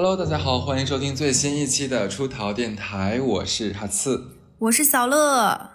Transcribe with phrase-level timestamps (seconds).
[0.00, 4.28] Hello，大家好，欢迎收听最新一期的出逃电台，我是哈次，
[4.60, 5.70] 我是小乐。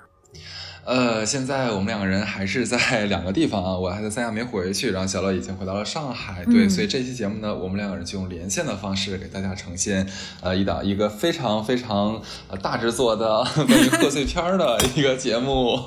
[0.86, 6.46] 呃，现在我们两个人还是在两个地方啊，我还在三亚没回去，然后小乐已经回到了上海。
[6.46, 10.08] 对，所以这期节目呢，我们两个人就用连线的方式给大家呈现，
[10.40, 15.78] 呃，一档一个非常非常呃大制作的 关于贺岁片的一个节目。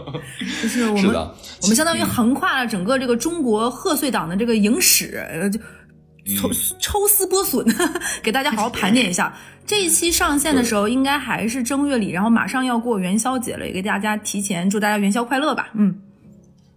[0.62, 1.14] 就是我们，
[1.60, 5.60] 我们相当于横跨了整个这个中国贺岁档的这个影史，就。
[6.24, 7.66] 抽抽丝剥笋，
[8.22, 9.36] 给大家好好盘点一下。
[9.66, 15.70] 这一期上线的时候，应该还是正月里，然后马上要过元宵节了，也给大家提前祝大家元宵快乐吧。
[15.74, 16.00] 嗯，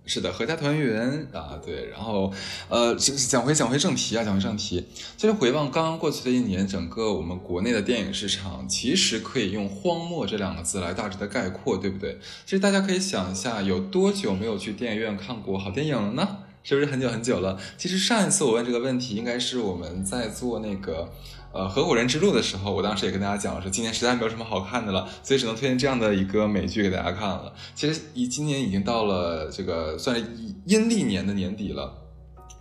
[0.06, 1.90] 是的，阖家团圆啊，对。
[1.90, 2.34] 然后，
[2.70, 4.88] 呃，讲回讲回正题啊，讲回正题。
[5.16, 12.18] 其实回望刚刚过去的一年，整个我们国内的电影市场，其实可以用荒漠这两个字来大致的概括，对不对？
[12.46, 16.38] 其实大家可以想一下，有多久没有去电影院看过好电影了呢？
[16.66, 17.60] 是不是很久很久了？
[17.78, 21.08] 其实上一次我问这个问题，应该是我们在做那个
[21.54, 27.54] 呃合伙人之路的时候，我当时也跟大家讲了，说今年实在没有什么好看的了，所以只能推荐这样的一个美剧给大家看了。
[27.76, 30.26] 其实以今年已经到了这个算是
[30.66, 31.94] 阴历年的年底了，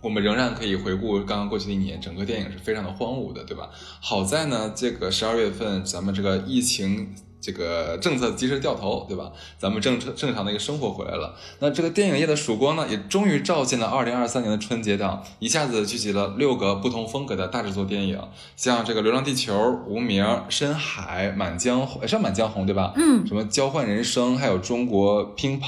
[0.03, 3.71] 我们仍然可以回顾刚刚过去的一年，整个电影是非常的荒芜的，对吧？
[3.99, 7.15] 好在呢，这个十二月份咱们这个疫情。
[7.45, 9.31] 这个政策及时掉头，对吧？
[9.59, 11.35] 咱们正正常的一个生活回来了。
[11.59, 18.19] 那这个电影业的曙光呢，也终于照进了二零二三年的春节档，一下子聚集了六个不同风格的大制作电影，
[18.55, 19.53] 像这个《流浪地球》
[19.85, 22.93] 《无名》《深海》《满江红》是《满江红》对吧？
[22.95, 23.27] 嗯。
[23.27, 25.67] 什么《交换人生》还有《中国乒乓》，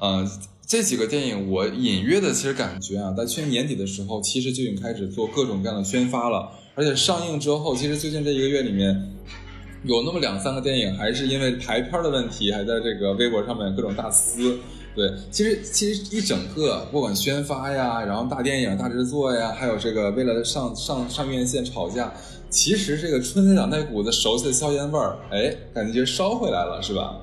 [0.00, 0.26] 嗯，
[0.66, 9.12] 这几个电影我隐约的其实感觉啊，在去年年底的时候，其实就已经开始做各种各样的宣发了，而且上映之后，其实最近这一个月里面。
[9.86, 14.58] 有那么两三个电影，还是因为排片的问题，还在这个微博上面各种大撕。
[14.94, 22.12] 对，其实其实一整个，不管宣发呀，然后大电影、大制作呀，还有这个为了上上上院线吵架，
[22.48, 27.14] 其实这个春节档那股子熟悉的硝烟味儿，哎，感觉烧回来了，是吧？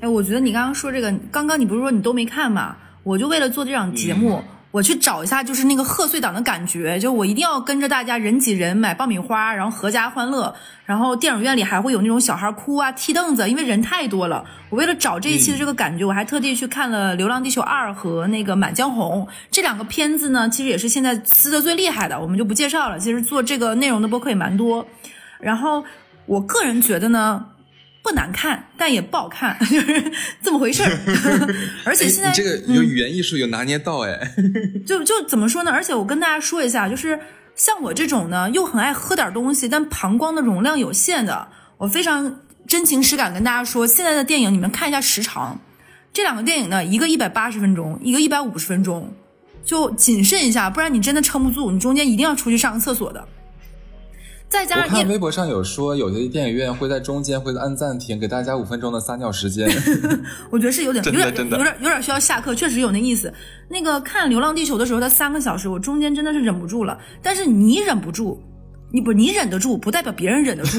[0.00, 2.76] 哎，我觉得你刚刚说这个，刚刚你不是说你都没看吗？
[3.04, 4.42] 我就为了做这档节目。
[4.78, 10.54] 我去找一下，就是那个贺岁档的感觉，就我一定要跟着大家人挤人买爆米花，然后阖家欢乐，
[10.86, 14.44] 然后电影院里还会有那种小孩哭啊、踢凳子，因为人太多了。
[14.70, 23.00] 我为了找这一期的这个感觉，我还特地去看了《流浪地球二》和那个《满江红》这两个片子呢，其实也是现在撕的最厉害的，我们就不介绍了。
[23.00, 24.86] 其实做这个内容的播客也蛮多，
[25.40, 25.84] 然后
[26.26, 27.44] 我个人觉得呢。
[28.02, 30.90] 不难看，但也不好看， 就是这么回事儿。
[31.84, 34.34] 而且现在这个有语言艺术有拿捏到哎，
[34.86, 35.70] 就就怎么说呢？
[35.70, 37.18] 而且我跟大家说一下，就是
[37.54, 45.60] 像我这种呢，又很爱喝点东西，但膀胱的容量有限的，我非常真情实感跟大家说，现在的电影你们看一下时长，
[46.12, 49.12] 这两个电影呢，一个一百八十分钟，一个一百五十分钟，
[49.64, 53.28] 就谨慎一下，不然你真的撑不住，你中间一定要出去上个厕所的。
[54.48, 59.68] 再加上我看微博上有说，有些电影院会在中间会按暂停，给大家五分钟的撒尿时间。
[60.50, 63.32] 我觉得是有点有点有点有点需要下课，确实有那意思。
[63.68, 66.98] 那个看《流浪地球》的时候，它三个小时，我中间真的是忍不住了。
[67.22, 68.42] 但是你忍不住，
[68.90, 70.78] 你不你忍得住，不代表别人忍得住，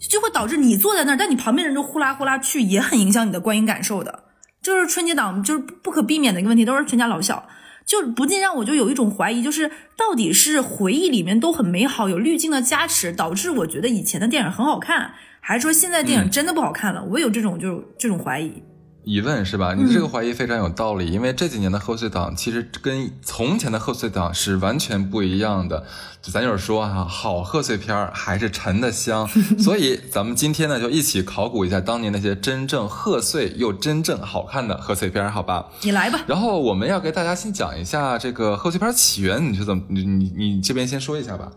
[0.00, 4.24] 就会导致你坐在那儿，但你旁边人就呼啦呼啦去，也很影响你的观影感受的。
[4.60, 7.46] 就是春节档就是不可避免的一个问题，都是全家老小。
[7.86, 17.04] 就不禁让我就有一种怀疑，就是到底是回忆里面都很美好，有滤镜的加持，导致我觉得以前的电影很好看，还是说现在电影真的不好看了？
[17.04, 18.62] 我有这种就是这种怀疑。
[19.06, 19.72] 疑问是吧？
[19.72, 25.84] 你这个怀疑非常有道理，因为这几年的贺岁档其实跟从前的贺岁档是完全不一样的。
[26.20, 29.28] 就咱就是说哈，好贺岁片儿还是沉的香，
[29.62, 35.64] 所以咱们今天呢就一起考古一下当年那些真正贺岁又真正好看的贺岁片，好吧？
[35.82, 36.24] 你来吧。
[36.26, 39.84] 然后我们要给大家先讲一下这个贺岁片起源，你是怎么？
[39.88, 41.52] 你你你这边先说一下吧。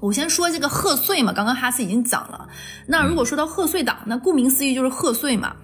[0.00, 2.48] 我先说这个贺岁嘛，刚刚哈斯已经讲了。
[2.86, 5.54] 那如果说到贺岁档，那顾名思义就是贺岁嘛。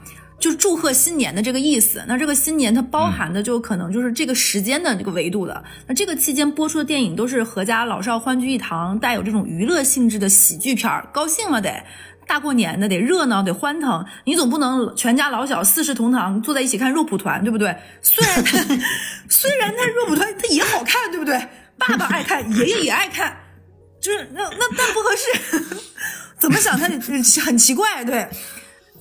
[0.43, 2.03] 就是祝贺新年的这个意思。
[2.09, 5.63] 那这个新年它包含的就可能就是这个时间的这个维度的。
[5.87, 11.85] 那这个期间播出的电影都是合家老少欢聚一堂，带有这种娱乐性质的喜剧片儿，高兴了得，
[12.27, 14.05] 大过年的得热闹得欢腾。
[14.25, 17.77] 你总不能全家老小四世同堂坐在一起看肉蒲团，对不对？
[18.03, 18.45] 虽然
[19.31, 21.41] 虽然它肉蒲团它也好看，对不对？
[21.79, 23.37] 爸爸爱看，爷爷也爱看，
[24.01, 25.81] 就是那那但不合适。
[26.37, 28.29] 怎么想它很奇怪，对。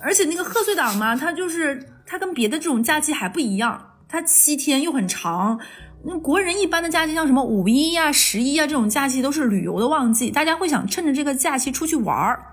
[0.03, 5.59] 而且那个贺岁档嘛，它就是它跟别的这种假期还不一样，它七天又很长。
[6.03, 12.43] 那国人一般的假期，像什么五一呀、十一呀这种假期，都是旅游的旺季，大家会想趁着这个假期出去玩儿。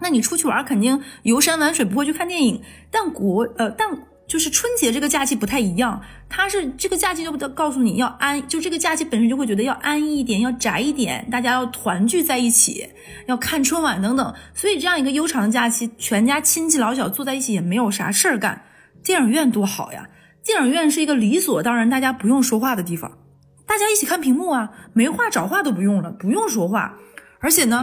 [0.00, 2.62] 那你出去玩儿，肯定游山玩水，不会去看电影。
[2.90, 3.90] 但国呃，但
[4.30, 12.88] 就是春节这个假期不太一样，它是这个假期就告诉你要安，就这个假期本身就会觉得要安逸一点，要宅一点，大家要团聚在一起，
[13.26, 14.32] 要看春晚等等。
[14.54, 18.62] 所以这样一个悠长的假期，全家亲戚老小坐在一起也没有啥事儿干，
[19.02, 20.08] 电影院多好呀！
[20.44, 23.18] 电影院是一个理所当然大家不用说话的地方，
[23.66, 26.96] 大家一起看屏幕啊，没话找话都不用了，不用说话，
[27.40, 27.82] 而且呢，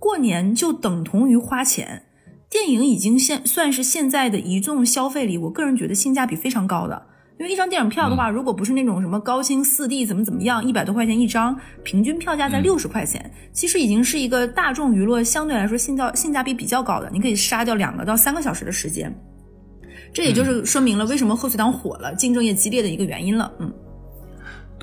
[0.00, 2.03] 过年就等同于花钱。
[2.54, 7.02] 电影已经现算是现在的一众消费里，我个人觉得性价比非常高的。
[7.36, 17.10] 因为一张电影票的话，如果不是那种什么高清四 D 怎么怎么样，一百多块钱一张，平均票价在六十块钱，其实已经是一个大众娱乐相对来说性价性价比比较高的。
[17.12, 19.12] 你可以杀掉两个到三个小时的时间，
[20.12, 23.52] 这也就是说明了为什么贺岁档火了，竞争也激烈的一个原因了。
[23.58, 23.74] 嗯。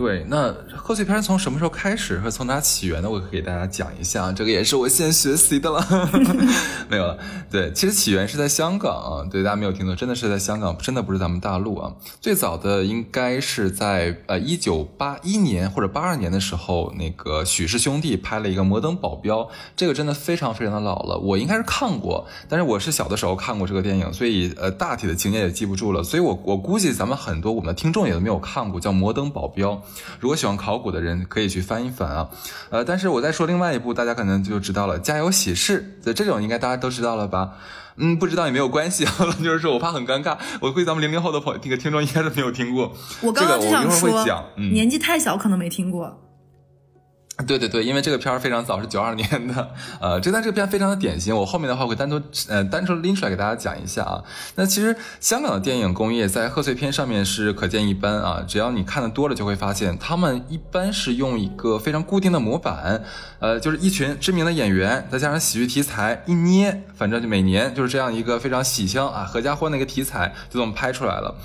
[0.01, 3.09] 对，那贺岁片从什么时候开始和从哪起源的？
[3.09, 5.79] 我可以给大家讲一下，这个也是我现学习的了。
[6.89, 7.19] 没有了，
[7.51, 9.29] 对，其实起源是在香港啊。
[9.29, 11.93] 对，大家没有听错，真的是在香港，真的不是咱们大陆啊。
[12.19, 19.41] 最早的应该是在呃一九八一年或者八二年的时候，那个许氏兄弟拍了一个《摩登保镖》，
[19.75, 21.19] 这个真的非常非常的老了。
[21.19, 26.03] 我应该是看过，但是我是小的时候看过这个电影，所以呃大体的情节也记不住了。
[26.03, 29.73] 所以我我估计咱们很多我们的听众也都没有看过，叫《摩登保镖》。
[30.19, 32.29] 如果喜欢考古的人可以去翻一翻啊，
[32.69, 35.97] 呃，但是我再说另外一部，大家可能就知道了，《家有喜事》。
[36.13, 37.53] 这种应该大家都知道了吧？
[37.97, 39.11] 嗯，不知道也没有关系啊，
[39.43, 42.93] 就是说我怕很尴尬，我估计咱们零零后的朋那个听众应该是没有听过。
[43.21, 46.30] 我刚刚就想说，嗯、年纪太小可能没听过。
[47.47, 54.23] 对对对，因为这个片儿非常早，是九二年的，呃，这但这个片非常的典型，我后面的话会单独呃单纯拎出来给大家讲一下啊。
[54.55, 63.03] 那其实香港的电影工业在贺岁片上面是可见一斑啊，只要你看的多了，就会发现他们一般是用一个非常固定的模板，
[63.39, 71.35] 呃，就是一群知名的演员，再加上喜剧题材一捏，反正就每年就是这样一个非常喜庆啊、合家欢的一个题材，就这么拍出来了。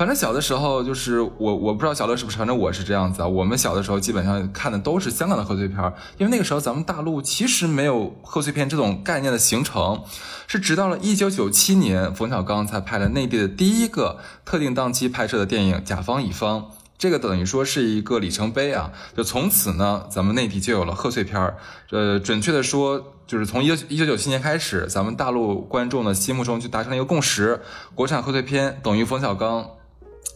[0.00, 3.28] 反正小的时候就是我，我不知道小乐是不是，反正我是这样子啊。
[3.28, 10.02] 我们小的时候基本上看的都是香港的贺岁片，因为那个时候咱们大陆其实没有贺岁片这种概念的形成，
[10.46, 14.16] 是直到了一九九七年，冯小刚才拍了内地的第一个
[14.46, 16.62] 特定档期拍摄的电影《甲方乙方》，
[16.96, 18.92] 这个等于说是一个里程碑啊。
[19.14, 21.58] 就从此呢，咱们内地就有了贺岁片儿。
[21.90, 27.60] 呃，准确的说，就是从一九一九九七年开始，咱们大陆观众的心目中就达成了一个共识：
[27.94, 29.68] 国产贺岁片等于冯小刚。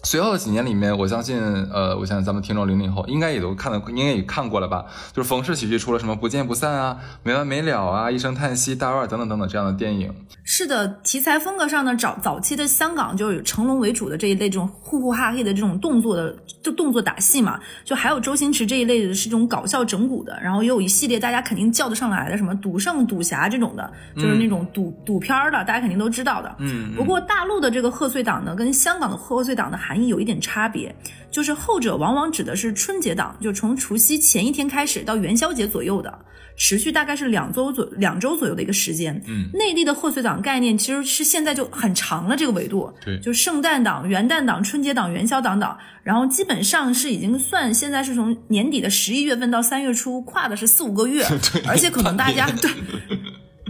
[0.02, 1.40] 随后的几年里面，我相信，
[1.72, 4.84] 呃，我相信咱们听众零零后应该也都看了，应该也看过了吧？
[5.14, 10.12] 就是冯氏喜剧出了什么《不见不散》啊，《没完没了》啊，《一声叹息》、《大腕》等等等等这样的电影。
[10.42, 17.58] 是的，题材风格上呢，早早期的香港就是成龙为主的这一类这种呼呼哈嘿的这种动作的，就动作打戏嘛。
[17.82, 26.56] 就还有周星驰这一类的是这种搞笑整蛊的，然后也有一系列大家肯定叫得上来的，什么赌圣、赌侠这种的，就是那种赌赌片儿的，大家肯定都知道的。
[26.58, 26.94] 嗯。
[26.94, 30.94] 不过大陆的这个贺岁档呢，跟香港的贺岁档的含义有一点差别，
[31.30, 36.16] 就是后者往往指的是春节档，就从除夕前一天开始到元宵节左右的，
[36.56, 39.20] 持续大概是两周左两周左右的一个时间。
[39.26, 51.26] 嗯，内地的贺岁档概念其实是现在就很长了，这个维度，对，就圣诞档、元旦档、春节档、元宵档档，然后基本上是已经算现在是从年底的十一月份到三月初，跨的是四五个月，
[51.66, 52.70] 而且可能大家对。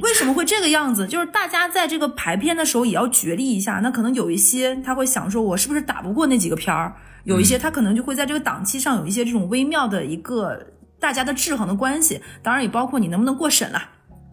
[0.05, 1.09] 为什么会这个样子？
[1.09, 3.81] 就是大家在这个排片的时候也要角力一下。
[3.83, 6.95] 那可能有一些他会想说，我是不是打不过那几个片儿？
[7.25, 10.63] 有一些他可能就会在这个档期上有一些这种微妙的一个
[11.01, 12.21] 大家的制衡的关系。
[12.43, 13.83] 当然也包括你能不能过审了。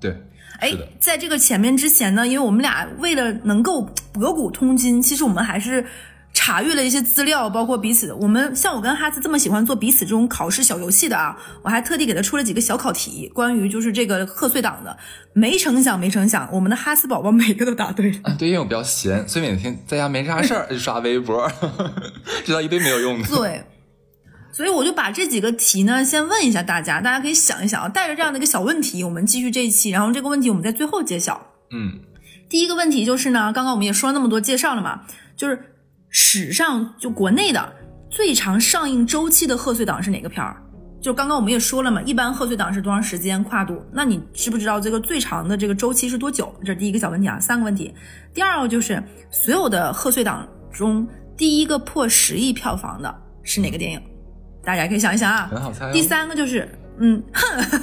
[0.01, 0.13] 对，
[0.60, 5.86] 哎，在这个前面之前呢，因为我们俩为了能够博古通今，其实我们还是。
[6.33, 8.13] 查阅了一些资料，包括彼此。
[8.13, 14.97] 我们像我跟哈斯这么喜欢做彼此这种考试小游戏的啊，我还特地给他出了几个小考题，关于就是这个贺岁档的。
[15.33, 18.35] 没成想，没成想，我们的哈斯宝宝每个都答对了。
[18.39, 21.51] 对，因为我比较闲，所以每天在家没啥事儿就刷微博，
[22.45, 23.27] 知道一堆没有用的。
[23.27, 23.65] 对，
[24.53, 29.89] 所以我就把这几个题呢，先问一下大家，大家可以想一想啊，带着这样的一个小问题，我们继续这一期。
[29.89, 31.47] 然后这个问题我们在最后揭晓。
[31.71, 32.00] 嗯，
[32.50, 35.01] 第一个问题就是呢，刚刚我们也说了那么多介绍了嘛，
[35.35, 35.67] 就是。
[36.12, 37.74] 史上就国内的
[38.10, 40.62] 最长上映周期的贺岁档是哪个片儿？
[41.01, 43.82] 就刚刚我们也说了嘛，一般贺岁档是多长时间跨度？
[43.91, 46.53] 那你知不知道这个最长的这个周期是多久？
[46.65, 47.91] 这是第一个小问题啊，三个问题。
[48.34, 49.01] 第二个就是
[49.32, 54.01] 所有的贺岁档中第一个破十亿票房的是哪个电影？
[54.63, 55.48] 大家可以想一想啊。
[55.50, 55.91] 很好猜。
[55.91, 56.68] 第三个就是，
[57.00, 57.24] 嗯，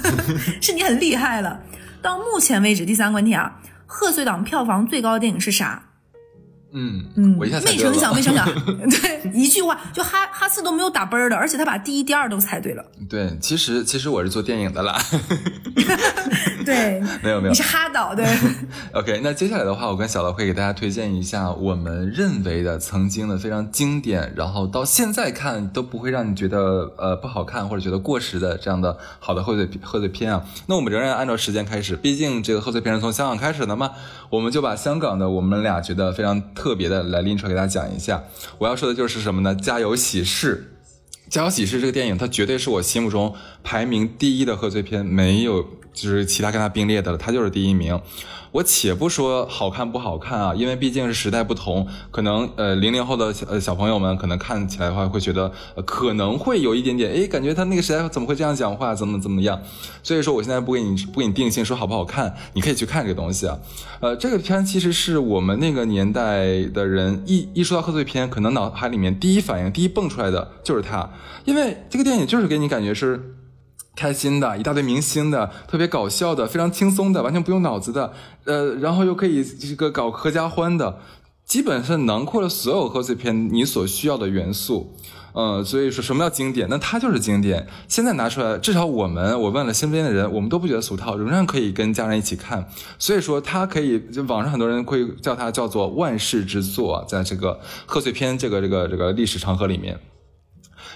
[0.61, 1.59] 是你很厉害了。
[2.01, 5.83] 到目前为止，第三个问题啊，贺岁档票房最高的电影是啥？
[6.71, 8.45] 嗯嗯，我一下猜没成想没成想，
[8.89, 12.85] 对，一句话就哈哈斯都没有打奔儿的，而且他把第一、第二都猜对了。
[13.09, 14.99] 对，其实其实我是做电影的啦。
[16.65, 18.25] 对，没有没有你是哈导对。
[18.93, 30.45] OK，那接下来的话，我跟小老会给大家推荐一下我们认为的曾经的非常经典，然后到现在看都不会让你觉得呃不好看或者觉得过时的这样的好的贺岁贺岁片啊。
[30.67, 33.91] 那我们仍然按照时间开始，毕竟这个贺岁片是从香港开始的嘛，
[34.29, 38.21] 我们就把香港的我们俩觉得非常特别的来拎出来给大家讲一下。
[38.57, 39.55] 我要说的就是什么呢？
[39.55, 40.73] 家有喜事。
[41.31, 45.63] 《家有喜事》这个电影，它绝对是我心目中排名第一的贺岁片，没有
[45.93, 47.99] 就是其他跟它并列的了，它就是第一名。
[48.51, 55.51] 我且不说好看不好看啊，因为毕竟是时代不同，可能呃零零后的小呃小朋友们可能看起来的话会觉得、
[55.85, 59.61] 可能会有一点点，诶，感觉他那个时代怎么会这样讲话，怎么怎么样？
[60.01, 63.59] 所以说我现在不给你不给你定性说好不好看，你可以去看这个东西啊。
[63.99, 71.07] 呃，这个片其实是我们那个年代的人一一说到贺岁片，可能脑海里面第一反应第一蹦出来的就是它，
[71.45, 73.35] 因为这个电影就是给你感觉是。
[73.95, 78.13] 开心的，一大堆明星的，特别搞笑的，非常轻松的，完全不用脑子的，
[78.45, 80.99] 呃，然后又可以这个搞合家欢的，
[81.45, 84.95] 基本上囊括了所有贺岁片你所需要的元素。
[85.31, 86.67] 呃，所以说什么叫经典？
[86.69, 87.67] 那它就是经典。
[87.87, 92.67] 现在拿出来，至少我们，我问了身边的人，我们都不觉得俗套，仍然可以跟家人一起看。
[92.97, 99.99] 所以说，它可以，就网上很多人会叫它叫做万世之作，在这个贺岁片这个这个这个历史长河里面。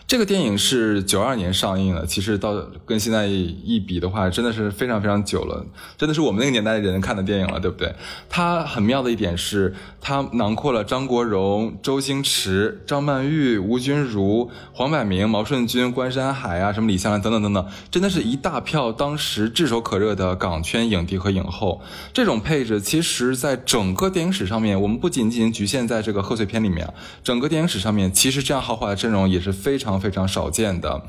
[0.06, 2.54] 这个电影是九二年上映的，其实到
[2.86, 5.66] 跟现在一比的话，真的是非常非常久了，
[5.98, 7.96] 真的是我们那个年代的人看的电影了，对不对？
[8.30, 21.82] 它很妙的一点是，它囊括了张国荣、周星驰、张曼玉、吴君如、黄百鸣、毛舜筠、关山海啊，什么李香兰等等等等，真的是一大票当时炙手可热的港圈影帝和影后。
[22.14, 26.94] 这种配置，其实在整个电影史上面，我们不仅仅局限在这个贺岁片里面，
[27.24, 29.93] 整个电影史上面，其实这样豪华的阵容也是非常。
[30.00, 31.02] 非常少见的，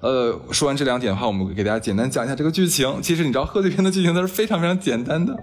[0.00, 3.02] 呃，说完这两点的话，我们给大家简单讲一下这个剧情。
[3.02, 5.36] 其实你知道贺岁片的剧情它是非常非常简单的，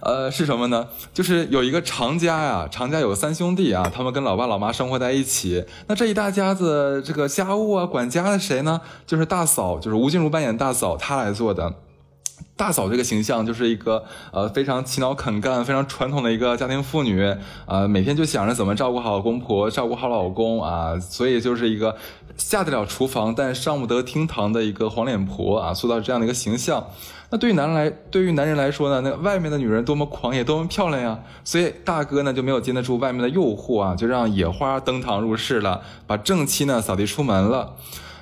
[0.00, 0.86] 呃，是什么呢？
[1.12, 5.64] 就是有一个常家呀，常家有三兄弟啊，他们跟老爸老妈生活在一起。
[5.88, 8.80] 那这一大家子这个家务啊，管家的谁呢？
[9.06, 11.74] 就是大嫂，就是吴君如扮演大嫂，她来做的。
[12.60, 21.96] 大嫂这个形象就是一个呃非常勤劳肯干、非常传统的一个家庭妇女，呃每天就想着怎么照顾好公婆、照顾好老公啊，所以就是一个
[22.36, 26.86] 下得了厨房但上不得厅堂的一个黄脸婆啊，塑造这样的一个形象。
[27.30, 37.76] 那对于男人来，对于男人来说呢，那外面的女人多么狂野、多么漂亮呀，所以大哥呢就没有经得住外面的诱惑啊，就让野花登堂入室了，把正妻呢扫地出门了。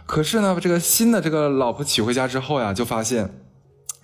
[0.07, 3.31] 可是呢，这个新的这个老婆娶回家之后呀，就发现。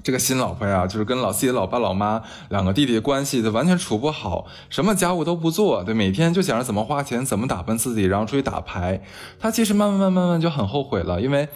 [0.04, 9.02] 这个新老婆呀，就是跟老自己的老爸老妈两个弟弟的关系，就完全处不好，什么家务都不做，对，每天就想着怎么花钱，怎么打扮自己，然后出去打牌。
[9.40, 11.48] 他其实慢慢慢慢慢就很后悔了，因为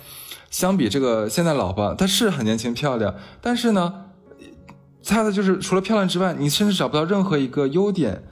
[0.51, 4.07] 相比这个现在老婆，她是很年轻漂亮，但是呢，
[5.05, 8.25] 她的就是除了漂亮之外，你甚至找不到任何一个优点。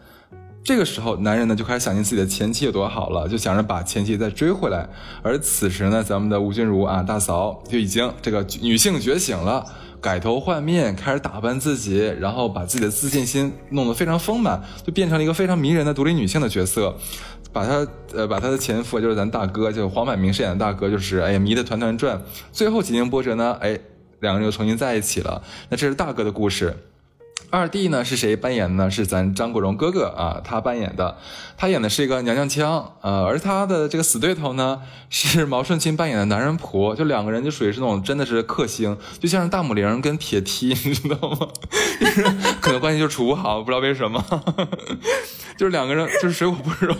[0.64, 4.88] 这个时候，男人呢就开始想念自己的前妻有多好了，就想着把前妻再追回来。
[5.23, 9.64] 而此时呢，咱们的吴君如啊，大嫂就已经这个女性觉醒了。
[10.00, 16.95] 改头换面，开始打扮自己，然后把自己的自信心弄得非常丰满，就变成了一个非常迷人的独立女性的角色。
[17.53, 22.21] 把她呃，把她的前夫就是咱大哥，就是黄百鸣饰演的大哥，就是哎迷得团团转。
[22.53, 23.79] 最后几经波折呢，哎，
[24.21, 25.43] 两个人又重新在一起了。
[25.71, 26.76] 那这是大哥的故事。
[27.50, 28.91] 二弟呢是谁扮演的呢？
[28.91, 31.17] 是咱张国荣哥哥啊，他扮演的，
[31.57, 41.49] 他演的是一个娘娘腔，呃，而他的这个死对头呢是毛舜筠扮演的男人婆，就两个人就属于是那种真的是克星，就像是大母零跟铁梯，你知道吗？
[42.00, 42.23] 就 是
[42.61, 44.23] 可能关系就处不好，不知道为什么，
[45.57, 46.97] 就是两个人就是水火不容。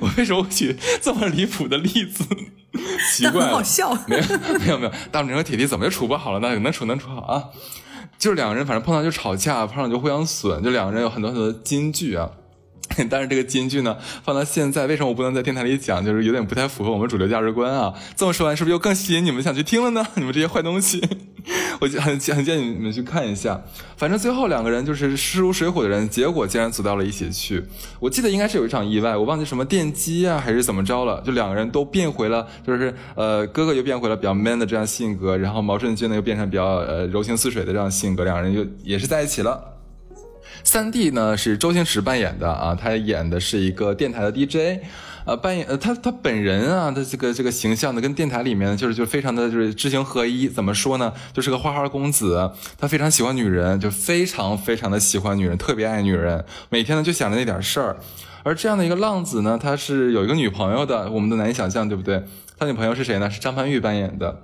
[0.00, 2.24] 我为什么会举这么离谱的例子？
[3.12, 3.94] 奇怪，很好笑。
[4.06, 4.24] 没有
[4.58, 6.58] 没有没有，大母零和铁梯怎么就处不好了呢？
[6.58, 7.44] 能处能处好啊。
[8.22, 12.30] 就是两个人，反正碰到就吵架，碰上就互相损，就两个人有很多很多金句啊。
[13.08, 16.04] 但是这个金句呢，放到现在，为什么我不能在电台里讲？
[16.04, 17.92] 就是有点不太符合我们主流价值观啊。
[18.16, 20.06] 这么说完，是不是又更吸引你们想去听了呢？
[20.16, 21.00] 你们这些坏东西，
[21.80, 23.62] 我很 很建议你们去看一下。
[23.96, 27.62] 反正最后两个人就是势如水火的人，结果竟然走到了一起去。
[28.00, 39.71] 我记得应该是有一场意外，我忘记什么电击啊，还是怎么着了，就两个人都变回了，就是呃，哥哥又变回了比较 man 的这样性格，然后毛舜筠呢又变成比较呃柔情似水的这样性格，两人就也是在一起了。
[40.64, 44.80] 三弟呢是周星驰扮演的啊，他演的是一个电台的 DJ，
[45.24, 50.48] 呃，扮演呃他他本人啊的这个这个形象呢，跟电台里面就是就非常的就是知行合一。
[50.48, 51.12] 怎么说呢？
[51.32, 57.96] 就是个花花公子，他非常喜欢女人，就非常非常的喜欢女人，特别爱女人，每天呢就想着那点事儿。
[58.44, 62.24] 而这样的一个浪子呢，他是有一个女朋友的，我们都难以想象，对不对？
[62.58, 63.28] 他女朋友是谁呢？
[63.30, 64.42] 是张曼玉扮演的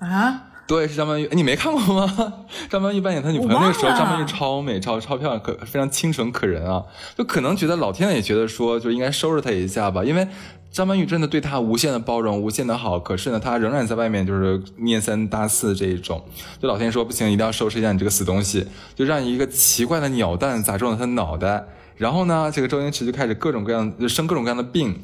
[0.00, 0.53] 啊。
[0.66, 2.34] 对，是张曼玉，你没看过吗？
[2.70, 6.82] 张曼玉扮演他女朋友那个时候，张曼玉超美、超超漂亮，可非常清纯可人啊。
[7.16, 10.26] 就可能觉得老天爷也觉得说，就应该收拾他一下吧，因为
[10.70, 12.98] 张曼玉真的对他无限的包容、无限的好。
[12.98, 16.24] 可是呢，他仍然在外面就是念三搭四这一种。
[16.60, 21.64] 就老天说不行，一定要收拾一下你这个死东西，就让一个奇怪的鸟蛋砸中了他脑袋。
[21.96, 24.98] 然后呢，这个周星驰就开始各种各样生各种各样的病。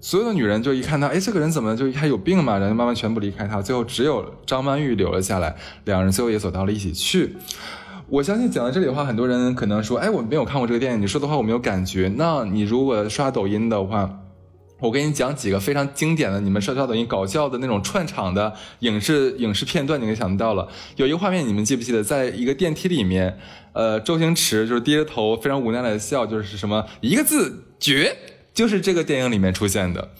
[0.00, 2.56] 所有的女人就一看他，哎，这个人怎么就一看有病嘛？
[2.58, 5.54] 然后慢慢全部离开他，最后只有张曼玉留了下来。
[5.84, 7.36] 两人最后也走到了一起去。
[8.08, 12.10] 我相信讲到这里的话，很多人可能说，哎，我没有看过这个电影，你说的话我没有感觉。
[12.16, 14.18] 那你如果刷抖音的话，
[14.80, 20.66] 我给你讲几个非常经典的，你们刷刷抖音搞笑的那种串场的影视影视片段，你就想到了。
[20.96, 23.38] 有一个画面，你们记不记得，在一个电梯里面，
[23.74, 28.16] 呃，周星驰就是低着头，非常无奈的笑，就是什么一个字绝。
[28.52, 30.10] 就是这个电影里面出现的，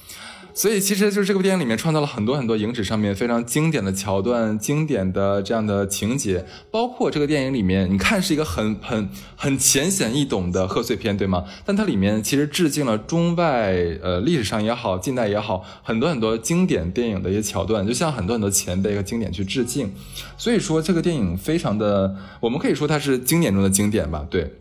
[0.54, 11.44] 所以其实就是这部电影里面创造了很多很多影史上面非常经典的桥段、经典的这样的情节，包括这个电影里面，你看是一个很很很浅显易懂的贺岁片，对吗？
[11.64, 19.92] 但它里面其实致敬了中外呃历史上也好、近代也好，很多很多经典电影的一些桥段，就像很多很多前辈和经典去致敬。
[20.36, 24.26] 所以说这个电影非常的，我们可以说它是经典中的经典吧？
[24.30, 24.54] 对。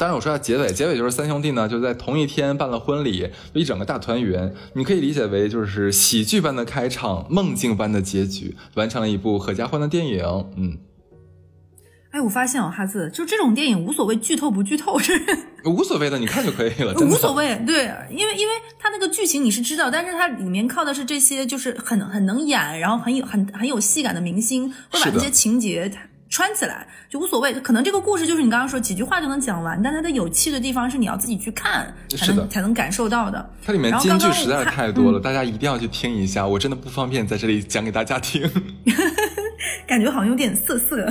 [0.00, 4.54] 当然，我说下结尾，结尾就是三兄弟呢就在同一天办了婚礼，一整个大团圆。
[4.72, 10.24] 你可以理解为就是喜剧般的开场，梦境般的结局，完成了一部合家欢的电影。
[10.56, 10.78] 嗯，
[12.12, 15.12] 哎，我发现哦，哈子，就这种电影无所谓剧透不剧透，是
[15.66, 17.62] 无所谓的，你看就可以了，无所谓。
[17.66, 25.92] 对，因为因为它那个剧情你是知道，但是它里面靠的是这些就是很很能演，然后很有很很有戏感的明星，会把这些情节。
[26.30, 33.50] 穿起来就无所谓，可能这个故事就是你刚刚说几句话就能讲完，但它的有趣的地方是你要自己去看才能才能感受到的。
[33.66, 36.46] 它里面金句实在是太多了，大家一定要去听一下。
[36.46, 38.48] 我真的不方便在这里讲给大家听，
[39.86, 41.04] 感觉好像有点涩涩，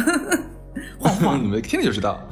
[0.97, 1.38] 晃晃。
[1.43, 2.25] 你们听了就知道。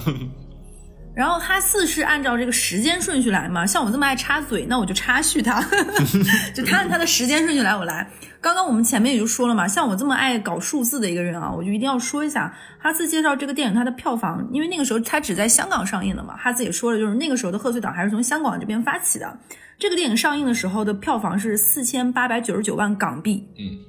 [1.17, 5.59] 然后哈四是按照这个时间顺序来嘛，像我这么爱插嘴，那我就插叙他，
[6.53, 8.07] 就他按他的时间顺序来，我来。
[8.39, 19.39] 刚刚我们前面也就说了嘛，像我这么爱搞数字的一个人啊，我就一定要说一下哈四介绍这个电影它的票房，因为那个时候它只在香港上映的嘛，哈四也说了，就是那个时候的贺岁档还是从香港这边发起的。
[19.79, 23.81] 这个电影上映的时候的票房是四千八百九十九万港币，嗯，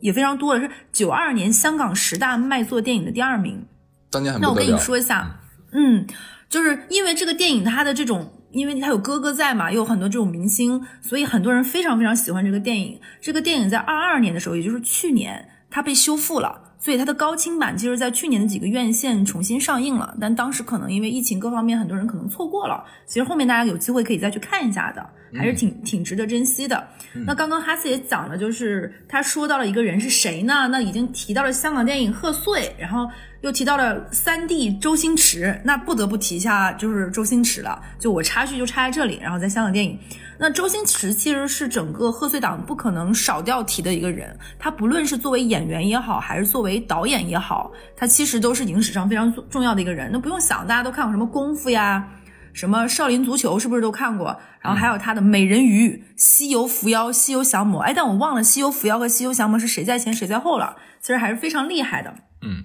[0.00, 3.64] 也非常多了，是九二年香港十大卖座电影的第二名。
[4.10, 5.38] 当年很那我跟你说一下，
[5.70, 6.04] 嗯。
[6.50, 13.00] 就是因为这个电影它的这种，因为它有哥哥在嘛，又有很多这种明星，所以很多人非常非常喜欢这个电影。
[13.20, 16.66] 这个电影在二二年的时候，也就是去年，它被修复了。
[16.82, 22.82] 所以它的高清版其实，在去年的几个院线重新上映了，但当时可能因为疫情各方面，很多人可能错过了。
[23.06, 26.88] 其实后面大家有机会可以再去看一下的，还是挺挺值得珍惜的。
[27.26, 30.68] 那刚刚哈斯也讲了，就是他说到了一个人是谁呢？
[30.68, 33.06] 那已经提到了香港电影贺岁，然后
[33.42, 37.78] 又提到了三 D 周星驰，那不得不提一下就是周星驰了。
[37.98, 39.98] 就我插叙就插在这里，然后在香港电影。
[40.42, 50.08] 那周星驰其实是整个贺岁档不可能少掉提的一个人，他不论是作为演员也好，还是作为导演也好，他其实都是影史上非常重要的一个人。
[50.10, 52.08] 那不用想，大家都看过什么功夫呀，
[52.54, 54.34] 什么少林足球，是不是都看过？
[54.62, 57.82] 然后还有他的美人鱼、西游伏妖、西游降魔。
[57.82, 60.78] 哎，但我忘了西游伏妖和西游降魔是谁在前谁在后了。
[61.00, 62.14] 其实还是非常厉害的。
[62.40, 62.64] 嗯，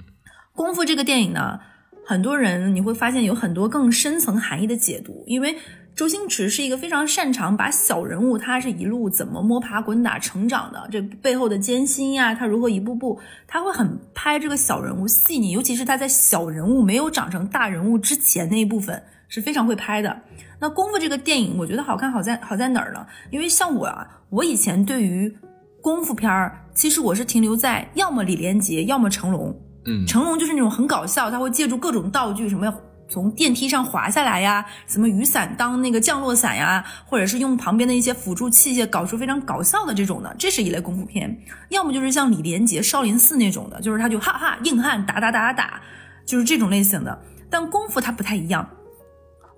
[0.54, 1.60] 功夫这个电影呢，
[2.08, 5.58] 很多人你会发现有很多更深层含义的解读，因为。
[5.96, 20.22] 周星驰是一个非常擅长把小人物，他是一路怎么摸爬滚打成长的，这背后的艰辛呀，他如何一步步，他会很拍这个小人物细腻，尤其是他在小人物没有长成大人物之前那一部分是非常会拍的。
[20.60, 23.06] 那功夫这个电影，我觉得好看好在好在哪儿呢？
[23.32, 25.34] 因为像我啊，我以前对于
[25.82, 29.58] 功夫片儿，其实我是停留在要么李连杰，要么成龙。
[29.86, 32.74] 嗯，成龙就是那种很搞笑，他会借助各种道具什么。
[33.08, 41.40] 从电梯上滑下来呀，什么雨伞当那个降落伞呀，或者是用旁边的一些辅助器械搞出非常搞笑的这种的，这是一类功夫片。
[41.70, 45.82] 要么就是像李连杰、少林寺那种的，就是他就哈哈硬汉打打打打打，
[46.26, 47.22] 就是这种类型的。
[47.50, 48.68] 但功夫它不太一样，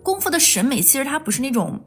[0.04, 1.82] 功夫的审美其实它不是那种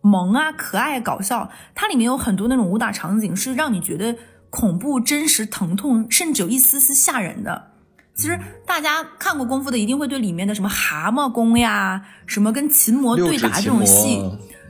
[0.00, 4.16] 萌啊、可爱、搞笑，它里面有很多那种武打场景是让你觉得
[4.48, 7.73] 恐怖、真实、疼痛，甚至有一丝丝吓人的。
[8.14, 14.22] 其实大家看过功夫的，一定会对里面的什么蛤蟆功呀，什么跟琴魔对打这种戏，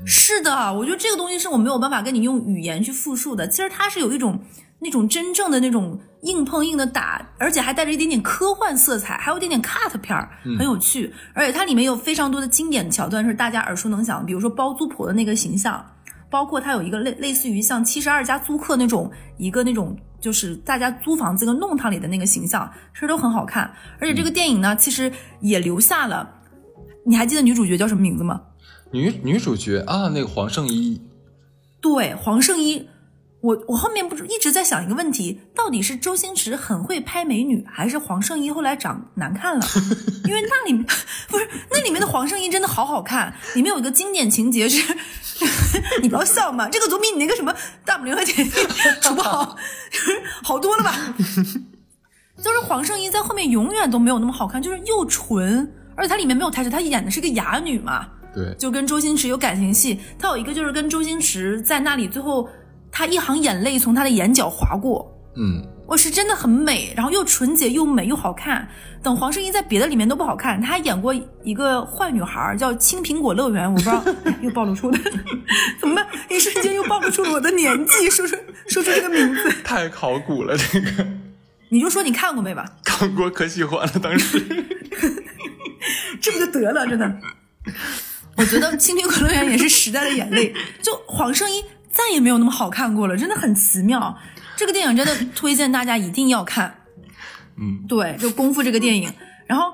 [0.07, 3.47] 是的，我觉得这个东西是我没有办法跟你用语言去复述的。
[3.47, 4.41] 其实它是有一种
[4.79, 11.13] 那种真正的那种硬碰硬的打，而且还带着一点点科幻色彩，还有一点点 cut 片儿，很有趣。
[11.35, 15.85] 而且它里面有非常多的经典桥段是大家耳熟能详，比如说包租婆的那个形象，
[16.35, 19.97] 包括它有一个类类似于像七十二家租客那种一个那种。
[20.25, 23.71] 就是大家租房子跟弄堂里的那个形象，其实都很好看。
[24.01, 26.27] 而且这个电影呢，其实也留下了。
[27.05, 28.41] 你还记得女主角叫什么名字吗？
[28.91, 30.99] 女女主角啊，那个黄圣依。
[31.83, 32.89] 对，黄圣依。
[33.45, 39.67] 我我后面不是一直在想一个问题，到底是周星驰很会拍美女，还是黄圣依后来长难看了？
[40.25, 40.83] 因为那里面
[41.29, 43.35] 不是那里面的黄圣依真的好好看。
[43.55, 44.97] 里面有一个经典情节是，
[46.01, 47.55] 你不要笑嘛，这个总比你那个什么
[47.85, 48.51] 大拇联合姐弟
[49.03, 49.55] 好不好？
[50.43, 50.95] 好多了吧？
[52.43, 58.07] 就是黄圣依在后面永远都没有那么好看，就是又纯，而且她里面没有台词，她演的是个哑女嘛。
[58.35, 62.49] 对，就跟周星驰有感情戏，她有一个就是跟周星驰在那里最后。
[62.97, 68.69] 她一行眼泪从她的眼角划过，嗯，我是真的很美，然后又纯洁又美又好看。
[69.03, 74.03] 等黄圣依在别的里面都不好看，她还演过一个坏女孩，叫《青苹果乐园》，我不知道
[74.41, 74.99] 又暴露出了，
[75.81, 76.07] 怎么办？
[76.31, 78.37] 一瞬间又暴露出了我的年纪，说出
[78.69, 81.05] 说出这个名字，太考古了这个。
[81.71, 82.65] 你就说你看过没吧？
[82.85, 84.39] 看过，可喜欢了，当时，
[86.23, 86.87] 这不就得了？
[86.87, 87.21] 真的，
[88.37, 91.65] 我觉得《青苹果乐园》也是时代的眼泪，就黄圣依。
[91.95, 94.19] 再也没有那么好看过了，真的很奇妙。
[94.57, 96.75] 这个电影真的推荐大家一定要看。
[97.57, 99.13] 嗯，对，就《功夫》这个电影。
[99.47, 99.73] 然后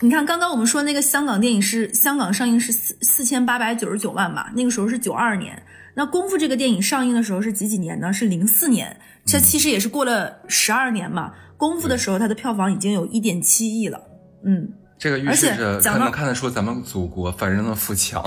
[0.00, 4.50] 你看，刚刚我们说那个香港电影是香港上映是四四千八百九十九万吧？
[4.56, 5.62] 那个时候是九二年。
[5.94, 8.12] 那《功夫》这个电影上映的时候是几几年呢？
[8.12, 8.96] 是零四年。
[9.24, 11.32] 这其实也是过了十二年嘛。
[11.56, 14.00] 《功夫》的时候，它的票房已经有一点七亿了。
[14.44, 18.22] 嗯，这个预示着看能看得出咱们祖国繁荣的富强。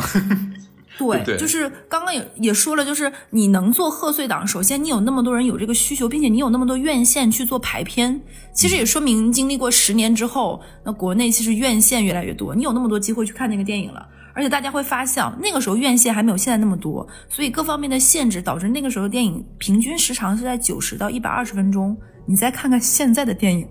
[1.24, 8.22] 对，就是刚刚也也说了，就是你能做贺岁档，首先你有那么多人有这个需求，并且你有那么多院线去做排片，
[8.54, 21.98] 其实也说明经历过十年之后，那国内其实院线越来越多，你有那么多机会去看那个电影了，而且大家会发现，那个时候院线还没有现在那么多，所以各方面的限制导致那个时候电影平均时长是在九十到一百二十分钟。
[22.26, 23.68] 你再看看现在的电影，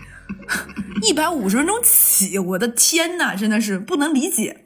[1.00, 4.61] 一百五十分钟起，我的天呐，真的是不能理解。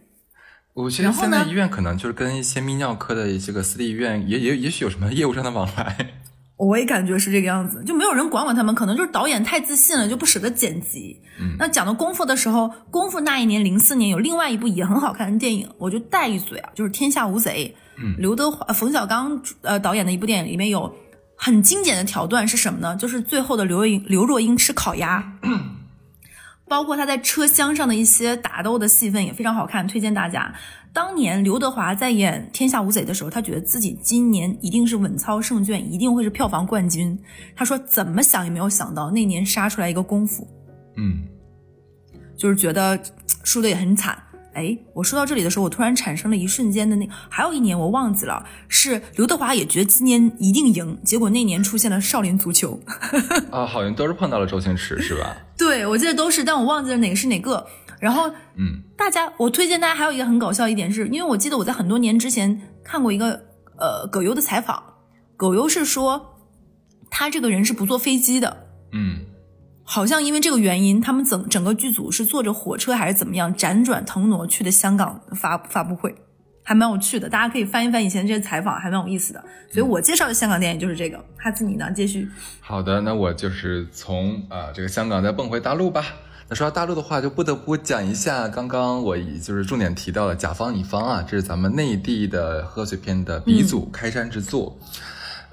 [0.77, 5.97] 我觉得现在医院可能就是跟一些泌尿科的这个私立医院也也也许有什么业务上的往来。
[6.59, 11.19] 我也感觉是这个样子，就没有人管管他们，可能就是导演太自信了，就不舍得剪辑。
[11.41, 17.75] 嗯，那讲到功夫的时候，功夫那一年零四年有另外一部也很好看的电影，我就带一嘴啊，就是《天下无贼》。
[18.03, 20.95] 嗯，刘德华、冯小刚呃导演的一部电影，里面有
[21.37, 22.95] 很经典的桥段是什么呢？
[22.97, 25.33] 就是最后的刘若英刘若英吃烤鸭。
[26.69, 30.53] 包括他在车厢上的一些打斗的戏份也非常好看，推荐大家。
[30.93, 37.19] 当年刘德华在演《天下无贼》的时候，他觉得自己今年一定是稳操胜券，一定会是票房冠军。
[37.55, 40.49] 他说怎么想也没有想到那年杀出来一个功夫，
[40.97, 41.23] 嗯，
[42.37, 42.99] 就是觉得
[43.45, 44.17] 输的也很惨。
[44.57, 52.81] 哎，我说到这里的时候，我突然产生了一瞬间的那，还有一年我忘记了，是刘德华也觉得今年一定赢，结果那年出现了少林足球。
[53.53, 55.37] 啊，好像都是碰到了周星驰，是吧？
[55.59, 57.67] 对，我记得都是，但我忘记了哪个是哪个。
[58.01, 63.33] 然后，嗯，大家，我推荐大家还有一个很搞笑一点，是因为我记得我在很多年之前看过一个
[63.79, 64.83] 呃葛优的采访，
[65.37, 66.41] 葛优是说
[67.11, 69.26] 他这个人是不坐飞机的，嗯。
[69.89, 76.13] 好像因为这个原因，他们整整个剧组是坐着火车还是怎么样，辗转腾挪去的香港发发布会，
[76.65, 77.29] 还蛮有趣的。
[77.29, 79.43] 大家可以翻一翻以前这些采访，还蛮有意思的。
[79.71, 81.25] 所以我介绍的香港电影就是这个。
[81.39, 81.89] 哈子，你呢？
[81.95, 82.29] 继续。
[82.61, 86.05] 好的，那我就是从啊这个香港再蹦回大陆吧。
[86.49, 94.77] 那说到大陆的话，就不得不讲一下刚刚我就是重点提到的《甲方乙方》啊，这是咱们内地的贺岁片的鼻祖，开山之作。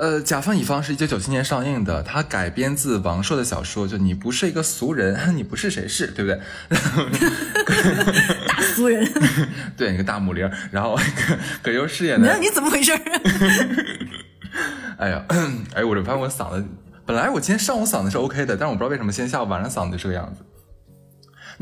[0.04, 6.38] 呃，甲方乙方是一九九七年上映的，它改编自王朔的小说，就你不是一个俗人， 你不是谁是，对不对？
[8.46, 9.10] 大俗人，
[9.78, 11.00] 对，一个大母零，然后
[11.62, 12.92] 葛优饰演的，你怎么回事？
[14.98, 15.24] 哎呀，
[15.74, 16.66] 哎，我这发现我嗓子，
[17.06, 20.44] 本来我今天上午嗓子是 OK 的，但是我不知道为什么今天下午晚上嗓子就这个样子。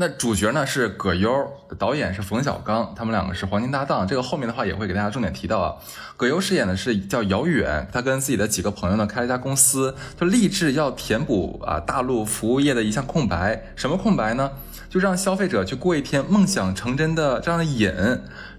[0.02, 1.30] 那主角呢是葛优，
[1.78, 4.04] 导演是冯小刚，他们两个是黄金搭档。
[4.04, 5.76] 这个后面的话也会给大家重点提到啊。
[6.16, 13.62] 葛优饰演的是叫姚远，他跟自己的几个朋友呢开了一家公司，就立志要填补啊大陆服务业的一项空白。
[13.76, 14.50] 什么空白呢？
[14.90, 17.94] 就让消费者去过一天梦想成真的这样的瘾。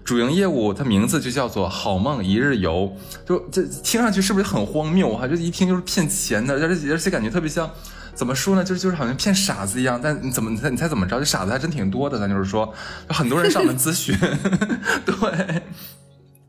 [0.02, 5.28] 主营业务它名字就叫做好梦一日游，就这听上去是不是很荒谬啊？
[5.28, 7.70] 就一听就是骗钱的，而且而且感觉特别像。
[8.14, 8.64] 怎么说呢？
[8.64, 10.00] 就是就是好像骗傻子一样。
[10.02, 11.18] 但你怎么你猜你猜怎么着？
[11.18, 12.18] 这傻子还真挺多的。
[12.18, 12.72] 咱就是说，
[13.08, 14.16] 很多人上门咨询。
[15.04, 15.62] 对，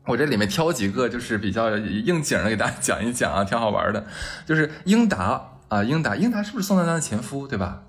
[0.04, 4.06] 我这里面挑几个就是比较应景的给大家讲一讲啊，挺好玩的。
[4.46, 7.46] 就是英达啊，英达，英达是不是宋丹丹的前夫？
[7.46, 7.82] 对吧？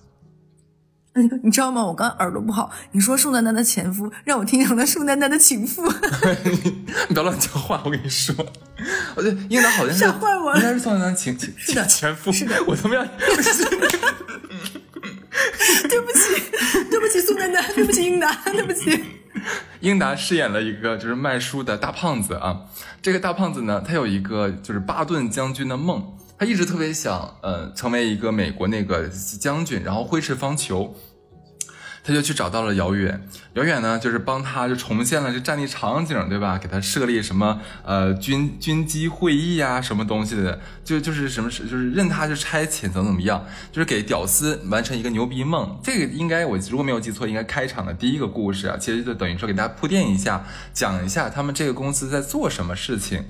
[1.44, 1.84] 你知道吗？
[1.84, 5.84] 我刚耳朵不好，你说宋丹丹的前夫，让我听成了宋丹丹的情妇。
[7.10, 8.34] 你不要乱讲话，我跟你说。
[9.16, 12.32] 我觉得英达好像是吓坏我了应该是宋丹丹情情是的前夫。
[12.32, 13.06] 是的我他妈要。
[15.90, 16.20] 对不起，
[16.90, 19.04] 对不起，宋丹丹，对不起，英达，对不起。
[19.82, 22.62] 英达饰演了一个就是卖书的大胖子啊。
[23.02, 29.08] 这个大胖子呢，他有一个就是巴顿将军的梦，他一直特别想呃成为一个美国那个
[29.40, 30.92] 将军，然后挥斥方遒。
[32.08, 33.22] 他就去找到了遥远，
[33.56, 36.58] 遥远呢就是帮他就重现了这战地场景，对吧？
[36.58, 45.78] 给他设立什么呃军军机会议啊，什么东西的，就就是什么是就是任他去差遣怎么怎么样，就是给屌丝完成一个牛逼梦。
[45.84, 53.26] 这个应该我如果没有记错，应该开场的第一个故事啊，其实就等于说给大家铺垫一下，讲一下他们这个公司在做什么事情。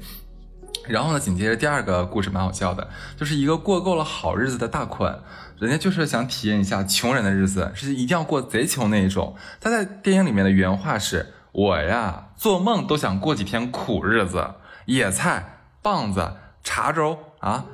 [0.88, 2.88] 然后呢，紧接着第二个故事蛮好笑的，
[3.18, 5.20] 就是一个过够了好日子的大款，
[5.60, 9.36] 人家就是想体验一下穷人的日子，是一定要过贼穷那一种。
[9.60, 17.66] 他在电影里面的原话是：“我呀，做梦都想过几天苦日子，野菜、棒子、茶粥啊。”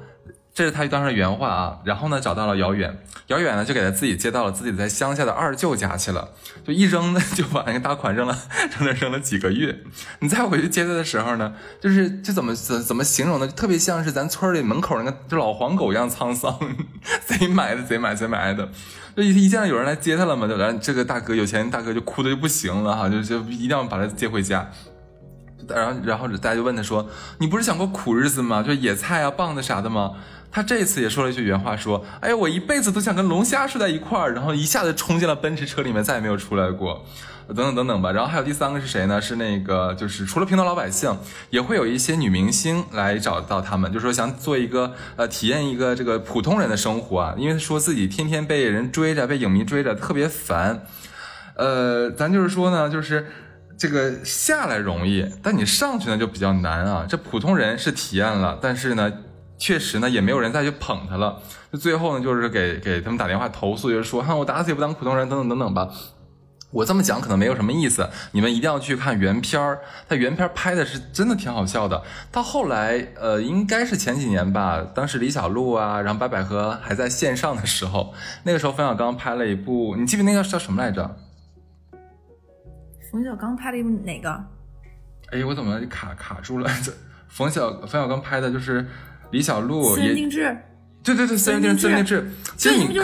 [0.53, 1.79] 这是他当时的原话啊。
[1.83, 6.29] 然后呢，找到了遥远，遥远呢就给他自己接到了自己在乡下的二舅家去了，
[6.65, 8.37] 就一扔呢就把那个大款扔了，
[8.77, 9.83] 扔了扔了几个月。
[10.19, 13.47] 你再回去接他的时候呢，就是这怎么怎怎么形容呢？
[13.47, 16.57] 特别像是咱村里门口那个就老黄狗一样沧桑，
[17.25, 18.69] 贼埋的贼埋贼埋的。
[19.15, 24.69] 就一一见到有人来接他了嘛，就然后这个大哥有钱大哥就哭的就不行了哈，就就一定要把他接回家。
[25.67, 27.07] 然后然后大家就问他说
[27.39, 28.61] ：“你不是想过苦日子吗？
[28.61, 30.11] 就野菜啊、棒子啥的吗？”
[30.53, 37.03] 他这次也说了一句原话，说：“哎呀，我一辈子都想跟龙虾睡在一块儿。”然后一下子冲进了奔驰车里面，再也没有出来过。
[37.47, 38.11] 等等等等吧。
[38.11, 39.19] 然后还有第三个是谁呢？
[39.19, 41.17] 是那个就是除了平头老百姓，
[41.49, 50.85] 也会有一些女明星来找到他们，就说想做一个呃体验一个这个普通人的生活啊，因为说自己天天被人追着，被影迷追着，特别烦。
[51.55, 53.27] 呃，咱就是说呢，就是
[53.75, 57.05] 这个下来容易，但你上去呢就比较难啊。
[57.09, 59.11] 这普通人是体验了，但是呢，
[59.63, 61.41] 确实呢也没有人再去捧他了。
[61.71, 65.89] 就最后呢，就是给给他们打电话投诉，就是说， 哈，我打死也不当普通人，等等等等吧。
[66.71, 69.79] 我这么讲可能没有什么意思，你们一定要去看原片儿。
[70.09, 72.03] 他原片儿拍的是真的挺好笑的。
[72.29, 81.15] 到后来，呃，应该是前几年吧，当时李小璐啊，然后白百合还在线上的时候，那个时候冯小刚拍了一部，你记不记得那个叫什么来着？
[83.09, 84.29] 冯小刚拍了一部哪个？
[85.31, 86.69] 哎，我怎么卡卡住了？
[87.29, 88.85] 冯小冯小刚拍的就是
[89.33, 90.57] 李小璐私人也定制，
[91.03, 92.31] 对对对，私人定制，私人定制。
[92.55, 93.01] 其实你不就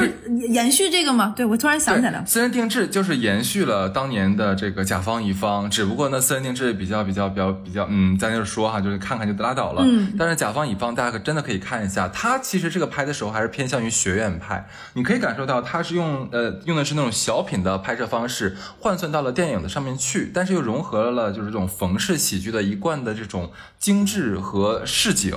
[0.54, 1.34] 延续这个吗？
[1.36, 2.24] 对，我突然想起来了，。
[2.26, 9.82] 私人定制就是延续了当年的这个甲方乙方，只不过呢，私人定制比较比较比较比较，嗯，咱就是说哈，就是看看就拉倒了。
[9.84, 25.36] 嗯但是甲方乙方大家可真的可以看一下，他其实这个拍的时候还是偏向于学院派，你可以感受到他是用呃用的是那种小品的拍摄方式换算到了电影的上面去，但是又融合了就是这种冯氏喜剧的一贯的这种精致和市井。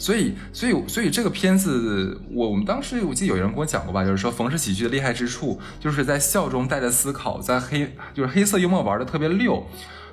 [0.00, 9.64] 所以，所以，所以这个片子，我我们当时我记得有人跟我讲过吧，就是说冯氏喜剧的厉害之处，就是在笑中带着思考，在黑就是黑色幽默玩的特别溜。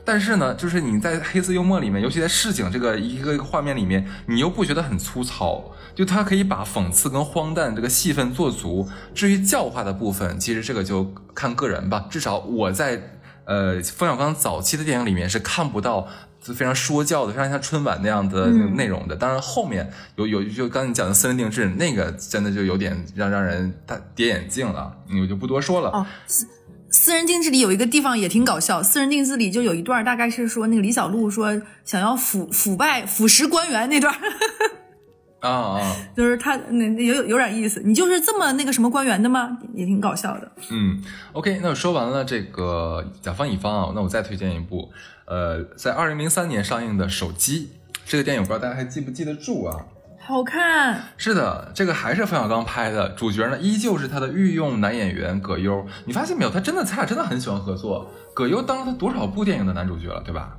[0.04, 8.88] 但是呢，就是你在黑色幽默里面，尤其在市井这个一个一个画面里面，你又不觉得很粗糙，就它可以把讽刺跟荒诞这个戏份做足。
[9.14, 12.06] 至于教化的部分，其实这个就看个人吧。
[12.10, 16.08] 至少我在呃冯小刚早期的电影里面是看不到
[16.54, 19.16] 非常说教的，非常像春晚那样的那个内容的。
[19.16, 25.90] 当然后面有有就刚才你讲的私人定制，那个真的就有点让让人大跌眼镜了，嗯我就不多说了。
[25.90, 26.48] 哦，私
[26.90, 34.16] 私人定制里有一个地方也挺搞笑，私人定制里就有一段，大概是说那个李小璐说想要腐腐败腐蚀官员那段，
[35.42, 37.82] 啊啊， 就是他那那有有有点意思。
[37.84, 39.58] 你就是这么那个什么官员的吗？
[39.76, 40.52] 也挺搞笑的。
[40.72, 44.90] 嗯，OK，那我说完了这个甲方乙方啊，那我再推荐一部，
[45.28, 47.72] 呃，在二零零三年上映的《手机》
[48.06, 49.86] 这个电影，不知道大家还记不记得住啊？
[50.20, 55.86] 好看，是的，这个还是冯小刚拍的，主角呢依旧是他的御用男演员葛优。
[56.06, 56.50] 你发现没有？
[56.50, 58.10] 他真的，他俩真的很喜欢合作。
[58.34, 60.58] 葛优当了他多少部电影的男主角了，对吧？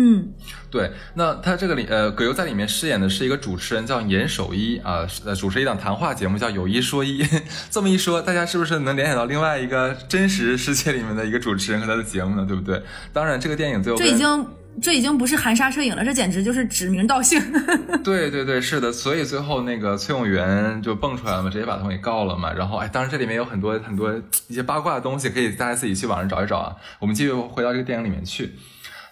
[0.00, 0.32] 嗯，
[0.70, 7.24] 对，那他这个里，呃，葛优在里面饰演的是一个主持人，叫严守一啊，是呃，主持一档谈话节目叫《有一说一》。
[7.68, 12.46] 这么一说，大家是不是能联想到另外一个真实世界里面的一个主持人和他的节目呢？
[12.46, 12.80] 对不对？
[13.12, 14.46] 当然，这个电影最后这已经
[14.80, 17.42] 这已经不是含沙射影了，这简直就是指名道姓。
[18.04, 22.52] 对对对，是的，所以最后那个崔永元就蹦出来了嘛，直接把他们给告了嘛。
[22.52, 24.14] 然后哎，当然这里面有很多很多
[24.46, 26.76] 一些八卦的东西，可以大家自己去网上找一找啊。
[27.00, 28.54] 我们继续回到这个电影里面去。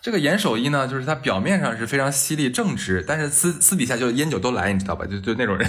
[0.06, 5.04] 这个严守一呢，就是他表面上是非常犀利正直，但是私私底下就烟酒都来，你知道吧？
[5.04, 5.68] 就就那种人。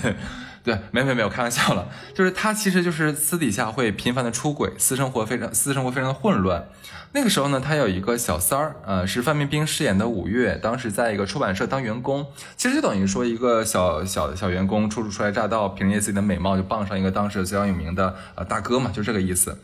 [0.63, 1.89] 对，没没没有，开玩笑了。
[2.13, 6.67] 就是他其实就是私底下会频繁的出轨，私生活非常私生活非常的混乱。
[7.13, 12.23] 那个时候呢，他有一个小三儿，呃，是范冰冰饰演的五月，当时在一个出版社当员工，
[12.55, 19.57] 其实就等于说一个小小小员工初初来乍到，凭借自己的美貌就傍上一个当时非常有名的呃大哥嘛，就这个意思。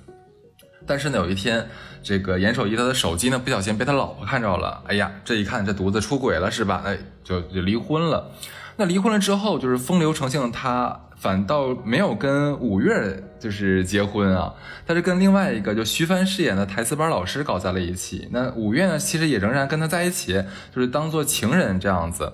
[0.86, 1.68] 但是呢，有一天，
[2.02, 6.82] 这个严守一他的手机呢不小心被他老婆看着了，哎呀，这一看这犊子出轨了是吧？
[6.86, 8.32] 哎，就就离婚了。
[8.76, 14.54] 那离婚了之后，就是风流成性，他反倒没有跟五月就是结婚啊，
[14.86, 18.28] 他是跟另外一个就徐帆饰演的台词班老师搞在了一起。
[18.32, 20.44] 那五月呢，其实也仍然跟他在一起，
[20.76, 22.34] 就是当做情人这样子。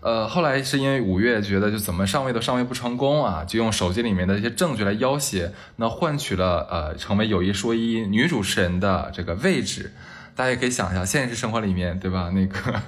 [0.00, 9.92] 呃，后来是因为五月觉得就怎么上位都上位不成功啊，就用手机里面的一些证据来要挟，那换取了呃成为有一说一女主持人的这个位置。
[10.36, 12.30] 大家也可以想一下，现实生活里面，对吧？
[12.32, 12.80] 那个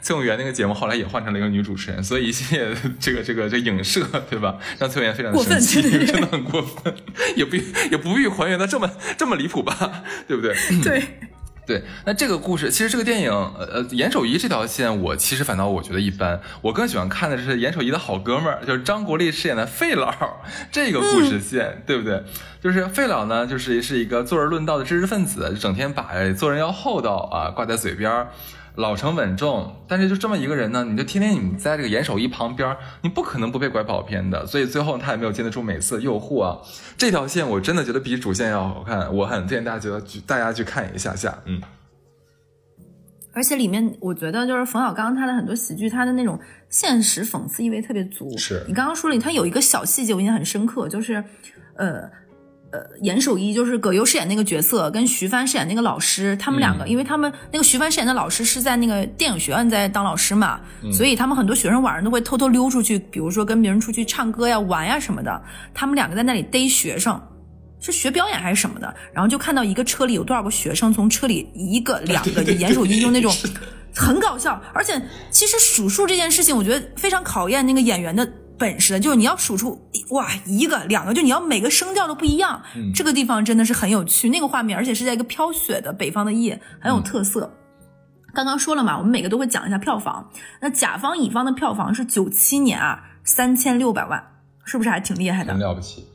[0.00, 4.56] 崔永元那个节目后来也换成了一个女主持人，所以一系列这个这个这影射，对吧？
[4.78, 6.94] 让崔永元非常的生气，真的很过分，
[7.34, 7.56] 也不
[7.90, 10.04] 也不必还原的这么这么离谱吧？
[10.28, 10.54] 对不对？
[10.84, 11.02] 对。
[11.68, 20.10] 对，那这个故事其实这个电影，呃呃，严守一这条线，我其实反倒我觉得一般，我更喜欢看的是严守一的好哥们儿，就是张国立饰演的费老
[20.72, 22.24] 这个故事线，对不对？
[22.62, 28.28] 就是费老呢，就是是一个坐而论道的知识分子，整天把做人要厚道啊挂在嘴边儿。
[28.78, 34.46] 老成稳重，但是就这么一个人呢，你就天天你在这个严守一旁边，你不可能不被拐跑偏的。
[34.46, 36.58] 所以最后他也没有经得住美色诱惑啊。
[36.96, 41.60] 这条线我真的觉得比主线要好看，我很推荐大家觉得大家去看一下下，嗯。
[43.32, 46.38] 而且里面我觉得就是冯小刚他的很多喜剧，他的那种
[46.68, 48.38] 现实讽刺意味特别足。
[48.38, 51.24] 是你刚刚说了，他有一个小细节我印象很深刻，就是
[51.74, 52.08] 呃。
[52.70, 60.60] 呃，严守一就是葛优饰演那个角色，跟徐帆饰演那个老师，他们两个，因为他们那个徐帆饰演的老师是在那个电影学院在当老师嘛，
[60.92, 65.42] 所以他们很多学生晚上都会偷偷溜出去，比如说跟别人出去唱歌呀、玩呀什么的。
[65.72, 67.18] 他们两个在那里逮学生，
[67.80, 68.94] 是学表演还是什么的？
[69.14, 73.32] 然后就看到一个车里有多少个学生，从车里一个、两个，就严守一用那种
[73.96, 75.00] 很搞笑，而且
[75.30, 78.30] 其实数数这件事情，我觉得非常考验那个演员的。
[78.58, 82.60] 本事的，就是你要数出哇一个两个，就你要每个声调都不一样。
[82.94, 87.54] 这个地方真的是很有趣，那个画面，而且是在一个飘雪的北方的夜，很有特色。
[88.34, 90.30] 刚刚说了嘛，我们每个都会讲一下票房。
[90.60, 94.22] 那甲方乙方的票房是九七年啊，三千六百万，
[94.64, 95.52] 是不是还挺厉害的？
[95.52, 96.06] 很了不起。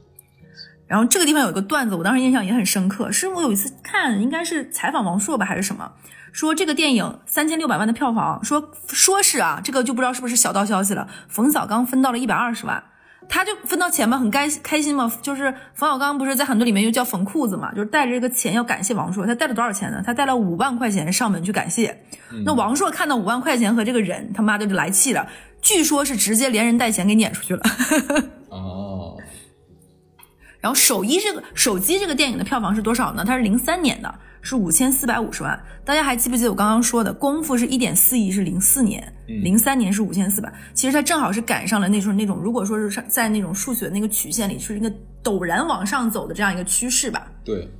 [0.85, 5.91] 然后这个地方有一个段子，我当时印象也很深刻，是我有一次看，应该是采访王朔吧，还是什么？
[6.33, 11.07] 说这个电影三千六百万的票房，说说是啊，这个就不知道是不是小道消息了。
[11.29, 12.83] 冯小刚分到了一百二十万，
[13.29, 15.09] 他就分到钱嘛，很开开心嘛。
[15.21, 19.27] 就是冯小刚不是在很多里面又叫冯裤子嘛，就是带着这个钱要感谢王朔。
[19.27, 20.01] 他带了多少钱呢？
[20.03, 22.03] 他带了五万块钱上门去感谢。
[22.43, 25.27] 那王朔看到五万块钱和这个人，他妈的就来气了，
[25.61, 27.61] 据说是直接连人带钱给撵出去了。
[30.63, 30.71] 哦。
[30.71, 33.23] 然后手一这个手机这个电影的票房是多少呢？
[33.23, 34.13] 它是零三年的。
[34.45, 44.91] 是五千四百五十万，大家还记不记得我刚刚说的功夫是一点四亿，是零四年，零三年是五千四百，其实它正好是赶上了那时候那种，如果说是在那种数学那个曲线里是一个
[45.23, 47.25] 陡然往上走的这样一个趋势吧。
[47.45, 47.71] 对，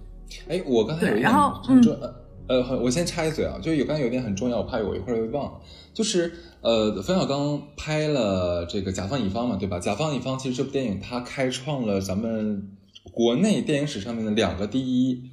[0.47, 1.99] 哎，我刚才有一点很重，
[2.47, 5.62] 呃，我先插一嘴啊，就有刚才有一点很重要，我怕我一会儿会忘，
[5.93, 9.79] 就是呃，冯小刚拍了这个甲方乙方嘛，对吧？
[9.79, 12.69] 甲方乙方其实这部电影它开创了咱们
[13.12, 15.23] 国内电影史上面的两个第一。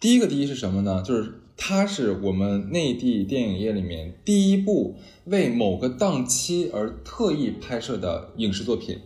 [0.00, 1.02] 第一个第一是什么呢？
[1.02, 8.98] 就是它是我们内地电影业里面第一部为某个档期而特意拍摄的影视作品。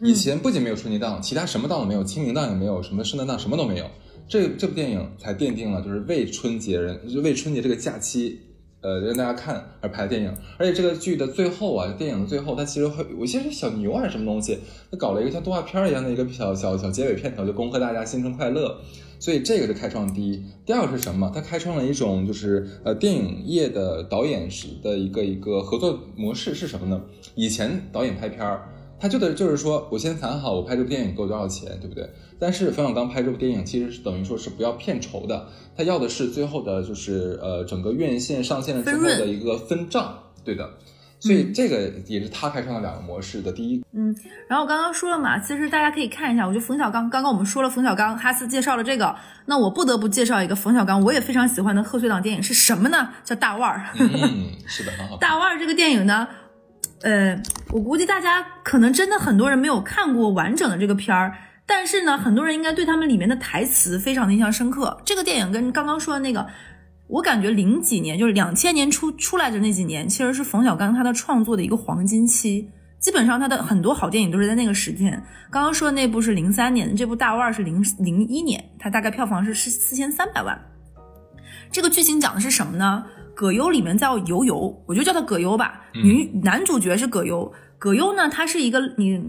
[0.00, 3.88] 以前不仅没有春节档，其他什么档都没有，清明档也没有，什么圣诞档什么都没有。
[4.28, 8.38] 这这部电影才奠定了就是为春节人，就为春节这个假期，
[8.82, 10.34] 呃，让大家看而拍的电影。
[10.58, 14.58] 而且这个剧的最后啊，电影的最后，它其实会有一些小牛还是什么东西，
[14.90, 18.78] 它搞了一个像动画片一样的一个小小小结尾片头，就恭贺大家新春快乐。
[19.20, 21.32] 所以这个是开创第一，第二个是什么？
[21.34, 27.02] 它开创了一种就是呃电影业的导演时的一个一个合作模式是什么呢？
[27.34, 28.68] 以前导演拍片儿，
[29.00, 32.08] 他就得就是说我先谈好我拍这部电影给我多少钱，对不对？
[32.38, 40.68] 但是冯小刚拍这部电影其实是等于说是不要片酬的，他要的是最后的就是呃整个院线上线了之后的一个分账，对的。
[41.20, 43.84] 所以这个也是他开创了两个模式的第一。
[43.92, 44.14] 嗯，
[44.46, 49.12] 然后我刚刚说了嘛，其实大家可以看一下，我觉得冯小刚刚刚我们说了冯小刚，哈斯介绍了这个，
[49.46, 53.08] 那我不得不介绍一个冯小刚我也非常喜欢的贺岁档电影是什么呢？
[53.24, 53.90] 叫《大腕儿》。
[53.98, 55.16] 嗯，是的，很好。
[55.16, 56.28] 大腕儿这个电影呢，
[57.02, 57.40] 呃，
[57.70, 61.32] 我估计大家可能真的很多人没有看过完整的这个片儿，
[61.66, 65.00] 但是呢，很多人应该对他们里面的台词非常的印象深刻。
[65.04, 66.46] 这个电影跟刚刚说的那个。
[67.10, 72.68] 我感觉零几年就是两千年出出来的那几年，其实是冯小刚他的创作的一个黄金期。
[73.00, 75.10] 基本上他的很多好电影都是在那个时间。
[75.50, 80.60] 刚刚说的那部是零三年，这部大腕是零零一年，它大概票房是是四千三百万。
[81.72, 83.06] 这个剧情讲的是什么呢？
[83.38, 85.80] 葛优里面叫尤尤，我就叫他葛优吧。
[85.94, 89.22] 女男主角是葛优，葛优呢，他是一个你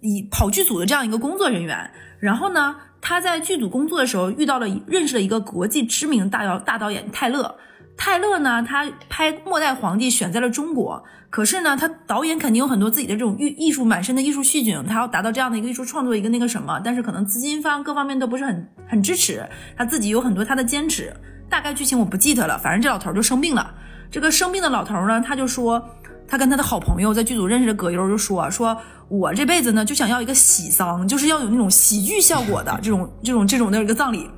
[0.00, 2.74] 以跑剧组的这样一个工作人员，然后呢。
[3.00, 7.54] 他在剧组工作的时候遇到了认识了一个国际知名大导大导演泰勒。
[7.96, 21.14] 泰勒呢，他拍《末代皇帝》选在了中国，可是呢，他导演肯定有很多自己的这种艺艺术满身的艺术细菌，他要达到这样的一个艺术创作一个那个什么，但是可能资金方各方面都不是很很支持，他自己有很多他的坚持。
[21.48, 23.74] 大概剧情我不记得了，反正这老头就生病了。
[24.10, 25.82] 这个生病的老头呢，他就说。
[26.30, 28.76] 他跟他的好朋友在剧组认识的葛优就说：“说
[29.08, 34.28] 我这辈子呢就想要一个喜丧，就是要有那种喜剧效果的 这种这种这种的一个葬礼。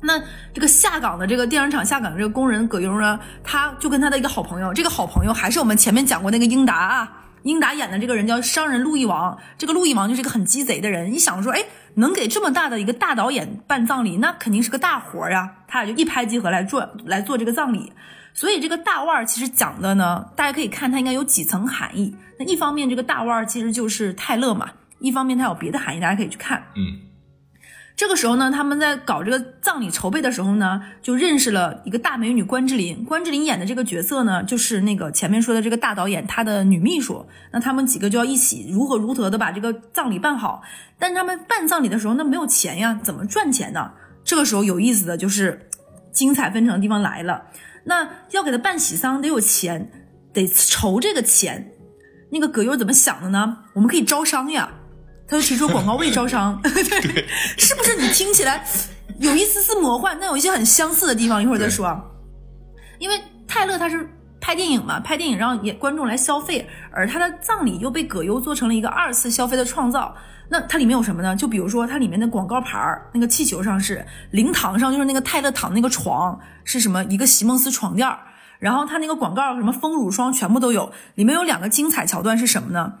[0.00, 0.20] 那
[0.52, 7.12] 这个下岗的这个电影厂下岗的这个工人葛优呢，他就跟他的一个好朋友，这个好朋友还是我们前面讲过那个英达啊，
[7.42, 9.38] 英达演的这个人叫商人路易王。
[9.58, 11.12] 这个路易王就是一个很鸡贼的人。
[11.12, 11.64] 你想说，哎，
[11.94, 15.50] 能给这么大的一个大导演办葬礼，那肯定是个大活呀。
[15.66, 17.92] 他俩就一拍即合来做来做这个葬礼。”
[18.34, 22.16] 所以这个大腕儿其实讲的呢，大家可以看它应该有几层含义。
[22.38, 24.66] 那一方面，这个大腕儿其实就是泰勒嘛；
[25.00, 26.64] 一方面，它有别的含义，大家可以去看。
[26.74, 27.11] 嗯，
[28.02, 33.04] 这个时候呢，他们在搞这个葬礼筹备的时候呢，就认识了一个大美女关之琳。
[33.04, 37.24] 关之琳演的这个角色呢，就是那个前面说的这个大导演他的女秘书。
[37.52, 40.62] 那他们几个就要一起如何如何的把这个葬礼办好。
[40.98, 43.92] 但他们办葬礼的时候，那没有钱呀，怎么赚钱呢？
[44.24, 45.68] 这个时候有意思的就是
[46.10, 47.44] 精彩纷呈的地方来了。
[47.84, 49.92] 那要给他办喜丧得有钱，
[50.32, 51.70] 得筹这个钱。
[52.32, 53.58] 那个葛优怎么想的呢？
[53.74, 54.72] 我们可以招商呀，
[55.32, 57.26] 他就提出广告位招商， 对，
[57.56, 57.96] 是不是？
[57.96, 58.62] 你听起来
[59.18, 61.98] 有一丝丝魔幻，但有一些很相似的地方，一会儿再说。
[62.98, 63.18] 因为
[63.48, 64.06] 泰勒他是
[64.42, 70.14] 拍电影嘛，拍电影让也观众来消费，而他的葬礼又被葛优做成了一个二次消费的创造。
[70.50, 71.34] 那它里面有什么呢？
[71.34, 77.02] 就比如说它里面的广告牌儿，那个气球上是灵堂上就是那个泰勒躺那个床是什么？
[77.04, 78.18] 一个席梦思床垫儿。
[78.58, 80.92] 然后它那个广告什么丰乳霜全部都有。
[81.14, 82.92] 里面有两个精彩桥段是什么呢？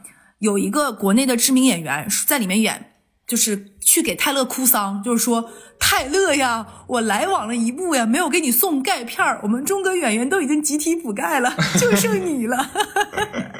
[0.42, 2.96] 有一个国内的知名演员在里面演，
[3.28, 12.70] 就是去给泰勒哭丧，就是说泰勒呀，我来晚了一步呀，没有给你送钙片儿，我们中国演员都已经集体补钙了， 就剩你了。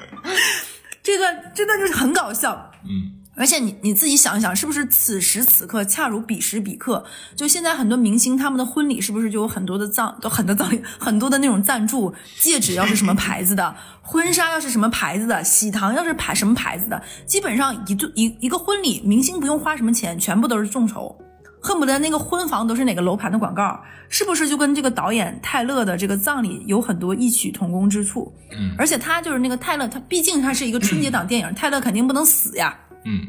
[1.04, 3.11] 这段这段就是很搞笑，嗯。
[3.42, 7.04] 而且你你自己想一想，是不是此时此刻恰如彼时彼刻？
[7.34, 12.14] 就现在很多明星他们的婚礼，是不是就有很多的葬，都很多葬礼，很多的那种赞助？
[12.38, 21.12] 戒指要是什么牌子的，婚纱要是什么牌子的，喜糖要是牌什么牌子的，基本上一对一一个婚礼，明星不用花什么钱，全部都是众筹，
[21.60, 28.32] 恨不得那个婚房都是哪个楼盘的广告，是不是就跟这个导演泰勒的这个葬礼有很多异曲同工之处？
[28.52, 32.78] 嗯，而且他就是那个泰勒，他毕竟他是一个春节档电影，泰勒肯定不能死呀。
[33.04, 33.26] 嗯，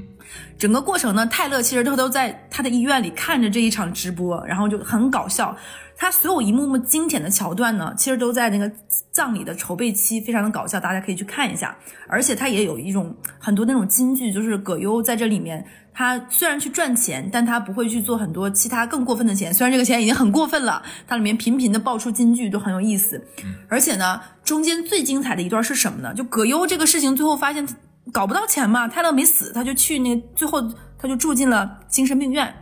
[0.57, 5.55] 整个过程呢，泰勒其实他都在他的医院里看着这一场直播，然后就很搞笑。
[5.95, 8.69] 他所有一幕幕经典的桥段呢，其实都在那个
[9.11, 11.75] 葬礼的筹备期，非常的搞笑，大家可以去看一下。
[12.07, 19.53] 而且他也有一种很多那种金句，就是葛优在这里面，他虽然去赚钱，但他不会去做很多其他更过分的钱。
[19.53, 23.23] 虽然这个钱已经很过分了，它里面频频的爆出金句，都很有意思。
[23.69, 26.13] 而且呢，中间最精彩的一段是什么呢？
[26.13, 27.67] 就葛优这个事情最后发现。
[28.11, 30.61] 搞不到钱嘛，泰勒没死，他就去那最后
[30.97, 32.53] 他就住进了精神病院，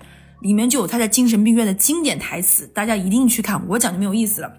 [0.42, 4.52] 里面就有他在精神病院的经典台词，大家一定去看，我讲就没有意思了。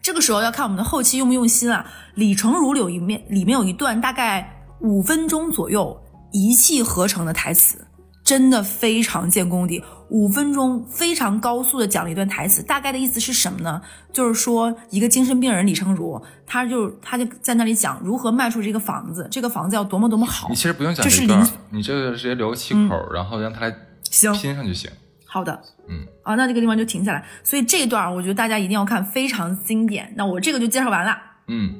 [0.00, 1.86] 这个时候要看我们的后期用不用心啊。
[2.14, 7.86] 李成儒有一面里面有一段大概五分钟左右一气呵成的台词。
[8.24, 9.82] 真的非常见功底，
[10.12, 13.80] 五分钟非常高速的讲了一段台词，大概的意思是什么呢？
[14.12, 20.50] 就是说一个精神病人李成儒，他就他就在那里讲如何卖出这个房子，这个房子要多么多么好。
[20.50, 24.90] 你其实不用讲这段，你这个直接留个气口，然后让他来行拼上就行。
[25.24, 27.24] 好的，嗯，啊，那这个地方就停下来。
[27.42, 30.12] 所以这段我觉得大家一定要看，非常经典。
[30.14, 31.16] 那我这个就介绍完了。
[31.46, 31.76] 嗯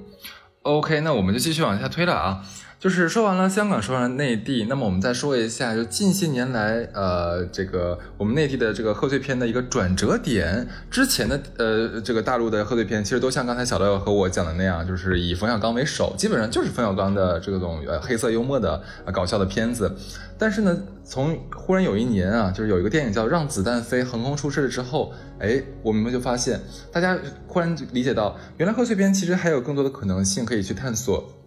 [0.62, 2.40] ，OK，那我们就继续往下推了啊。
[2.82, 10.66] 就是说完了香港，说完了内地，那么我们再说一下，就近些年来，呃，这个我们内地的这个贺岁片的一个转折点。
[10.90, 19.94] 之前的呃，这个大陆的贺岁片，其实都像刚才小乐和我讲的那样，就是以冯小刚为首，基本上就是冯小刚的这种呃黑色幽默的搞笑的片子。
[20.36, 26.60] 但是呢，从忽然有一年啊，就是有一个电影叫《让子弹飞》横空出世了之后，哎，我们就发现，
[26.90, 27.16] 大家
[27.46, 31.38] 忽然理解到，原来贺岁片其实还有更多的可能性可以去探索。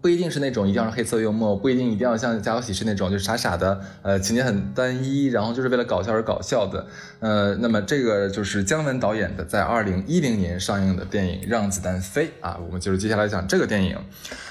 [0.00, 6.86] 不一定是那种一定要是黑色幽默，不一定一定要像《家有喜事》那种就是傻傻的，呃，情节很单一，然后就是为了搞笑而搞笑的。
[7.20, 13.98] 呃，那么这个就是姜文导演的在二零一零年上映的电影《让子弹飞》啊，我们就是接下来讲这个电影。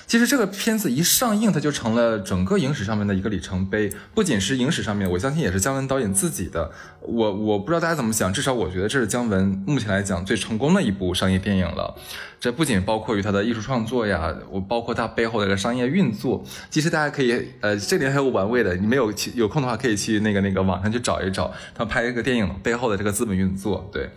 [0.05, 3.91] 其实这个片子一上映，它就成了整个影史上面的一个里程碑。
[4.15, 6.72] 不仅是影史上面，我相信也是姜文导演自己的。
[7.01, 11.95] 我我不知道大家怎么想，至少我觉得这是姜文目前来讲最成功的一部商业电影了。
[12.39, 16.43] 这不仅包括于他的艺术创作呀，我包括他背后的一个商业运作。
[16.72, 23.89] 其实大家可以，呃，这里还有玩味的，你没有有空的话，可以去那个那个网上去找一找，他拍一个电影背后的这个资本运作。
[23.91, 24.10] 对，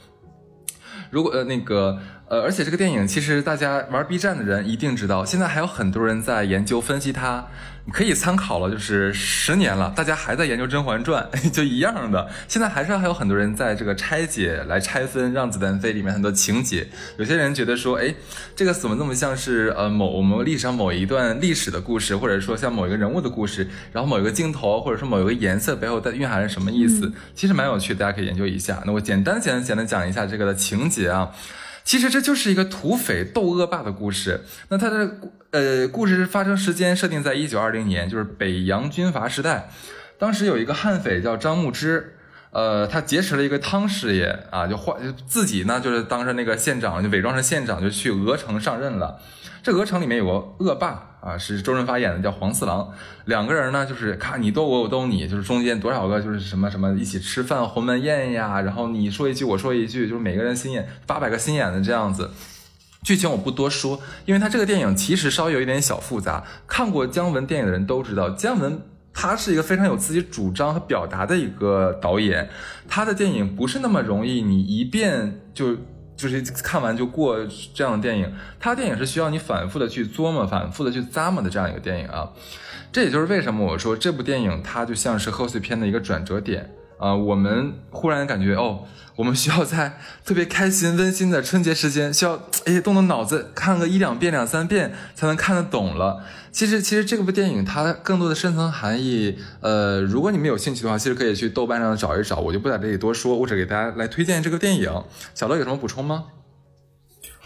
[1.10, 1.98] 如果呃那个。
[2.32, 7.44] 呃，而且这个电影其实大家玩 B 站的人一定知道，现在还有很多人在研究分析它，
[7.84, 8.70] 你可以参考了。
[8.70, 12.26] 就是十年了，大家还在研究《甄嬛传》， 就一样的。
[12.48, 16.88] 现在还是还有很多人在这个拆解、来拆分《让子弹飞》里面很多情节。
[17.18, 18.14] 有些人觉得说，哎，
[18.56, 27.12] 这个怎么那么像是呃某我们历史上某一段历史的故事，或者说像某一个人物的故事，然后某一个镜头或者说某一个颜色背后在蕴含着什么意思？
[27.34, 28.82] 其实蛮有趣，大家可以研究一下。
[28.86, 31.28] 那我简单简单简单讲一下这个的情节啊。
[31.84, 34.42] 其实这就是一个土匪斗恶霸的故事。
[34.68, 35.18] 那他的
[35.50, 39.70] 呃故事发生时间设定在一九二零年，就是北洋军阀时代。
[40.18, 42.16] 当时有一个悍匪叫张牧之，
[42.52, 49.20] 呃，他劫持了一个汤师爷啊，就换自己呢就是当上那个县长，就伪装成县长，就去鹅城上任了。
[49.62, 51.08] 这鹅城里面有个恶霸。
[51.22, 52.92] 啊，是周润发演的，叫黄四郎。
[53.26, 62.32] 两个人呢，就是看你逗我，我逗你，就是中间多少个就是什么什么一起吃饭鸿门宴呀，然后你说一句我说一句，就是每个人心眼八百个心眼的这样子。
[63.04, 66.42] 剧情我不多说，因为他这个电影其实稍微有一点小复杂。
[66.66, 68.82] 看过姜文电影的人都知道，姜文
[69.14, 72.50] 他是一个非常有自己主张和表达的一个导演，
[72.88, 75.76] 他的电影不是那么容易你一遍就。
[76.16, 77.38] 就是看完就过
[77.74, 82.30] 这样的电影，他电影是需要你反复的去琢磨、反复的去咂摸的这样一个电影啊。
[82.92, 86.70] 这也就是为什么我说这部电影它就像是贺岁片的一个转折点。
[87.02, 88.84] 啊，我们忽然感觉哦，
[89.16, 96.22] 我们需要在特别开心、温馨的春节时间，需要哎动动脑子，看个一两遍、两三遍才能看得懂了。
[96.52, 105.02] 其实，其实这部电影它更多的深层含义，呃，如果你们有兴趣的话，其实可以去豆瓣上找一找，我就不在这里多说，我只给大家来推荐这个电影。
[105.34, 106.26] 小乐有什么补充吗？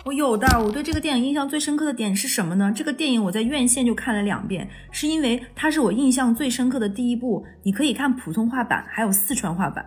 [0.06, 2.72] 我有的，我对这个电影印象最深刻的点是什么呢？
[2.72, 7.44] 这个电影我在院线就看了两遍，是因为它是我印象最深刻的第一部。
[7.64, 9.84] 你可以看普通话版，还有四川话版。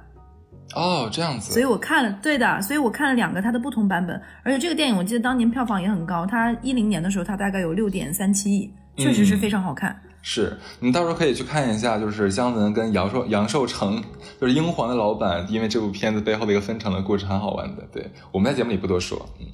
[0.75, 1.53] 哦，这样子。
[1.53, 4.21] 所以我看了，对的，所以我看了两个它的不同版本。
[4.43, 9.97] 而且这个电影我记得当年票房也很高，它一零年的时候它大概有六点三七亿，确实是非常好看。
[10.21, 10.51] 是
[10.81, 14.03] 你到时候可以去看一下，就是姜文跟杨寿杨寿成，
[14.41, 17.87] 就是英皇的老板，因为这部片子背后的一个分成的故事很好玩的。
[17.93, 19.47] 对，我们在节目里不多说，嗯。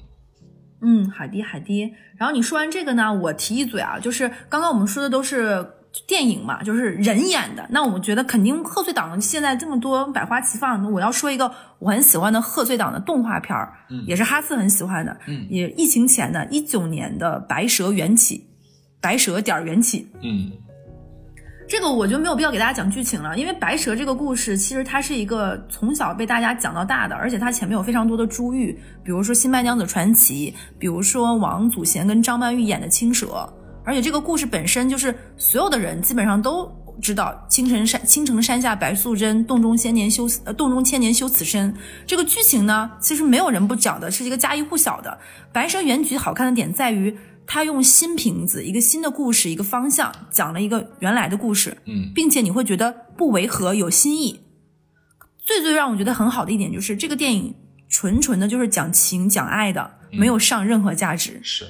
[0.80, 1.92] 嗯，海迪海迪。
[2.16, 5.66] 然后你说完这个呢，我提一嘴啊，就是刚刚我们说的都是
[6.06, 7.66] 电影嘛，就是人演的。
[7.70, 13.72] 那我们觉得肯定贺岁档现在这么多百花齐放，我要说一个我很喜欢的贺岁档的动画片儿，
[14.06, 18.38] 也是哈斯很喜欢的，嗯，也疫情前的一九年的《白蛇缘起》，
[19.00, 20.52] 白蛇点缘起，嗯。
[21.68, 33.52] 这个我就没有必要给大家讲剧情了，因为白蛇这个故事其实它是一个从小被大家讲到大的，而且它前面有非常多的珠玉，比如说《新白娘子传奇》，比如说王祖贤跟张曼玉演的青蛇，
[33.84, 36.70] 而且这个故事本身就是所有的人基本上都
[37.02, 41.74] 知道，青城山青城山下白素贞，洞中千年修呃洞中千年修此身。
[42.06, 45.18] 这个剧情呢，其实没有人不讲的，是一个家喻户晓的。
[45.52, 47.16] 白蛇原局好看的点在于。
[47.46, 54.40] 他用新瓶子，一个新的故事，一个方向，讲了一个原来的故事，嗯，并且你会觉得不违和，有新意。
[55.38, 57.54] 最最让我觉得很好的一点就是，这个电影
[57.88, 61.40] 纯纯的就是讲情讲爱的，没有上任何价值。
[61.42, 61.64] 是，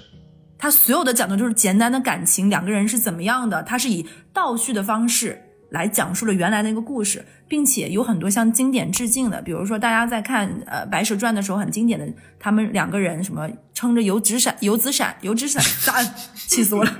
[0.56, 5.42] 他所有的讲的就是简单的感情，两个人是怎么样的，他是以倒叙的方式。
[5.70, 12.06] 来讲述了原来那个故事，并且有很多向经典致敬的，比如说大家在看呃《白蛇传》的时候，很经典的，
[12.38, 16.92] 他们两个人什么撑着油纸伞、油纸伞、油纸伞，伞， 气死我了！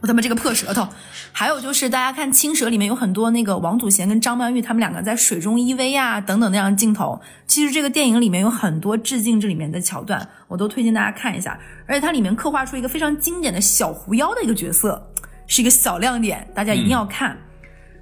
[0.00, 0.86] 我他妈这个破舌头。
[1.32, 11.58] 还有就是大家看《青蛇》里面有很多那个王祖贤跟张曼玉他们两个在水中依偎呀等等那样的镜头，其实这个电影里面有很多致敬这里面的桥段，我都推荐大家看一下。
[11.86, 15.10] 而且它里面刻画出一个非常经典的小狐妖的一个角色。
[15.46, 17.36] 是一个小亮点，大家一定要看。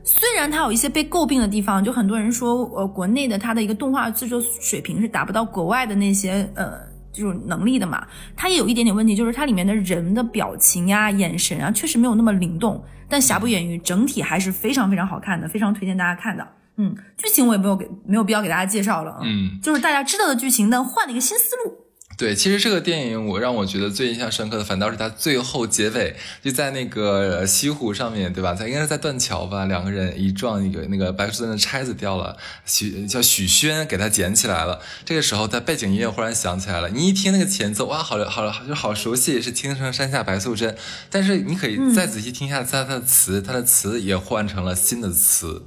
[0.04, 6.72] 虽然它有一些被诟病的地方，就很多人说，呃，国内的它的一个动画制作水平是达不到国外的那些呃
[7.12, 8.06] 这种能力的嘛。
[8.36, 12.82] 它也有一点点问题，就是它里面的人的表情呀、眼神啊，确实没有那么灵动。
[13.08, 16.46] 但瑕不掩瑜，整体还是非常非常好看的，非常推荐大家看的。
[16.78, 21.76] 嗯，剧情我也没有给没有必要给大家介绍了，嗯，就是大家知道的剧情，但换了一个新思路。
[22.22, 28.54] 对，其实这个电影我让我觉得最印象深刻的，反倒是它最后结尾就在那个西湖上面对吧？
[28.54, 34.80] 在应该是在断桥吧，两个人一撞，一个那个白素贞的钗子掉了，许叫许宣给他捡起来了。
[35.04, 40.70] 这个时候，他背景音乐忽然响起来了，你一听那个前奏，哇，好好就好熟悉，是《青城山下白素贞》。
[41.10, 45.64] 但是你可以再仔细听一下他的词，他的词也换成了新的词。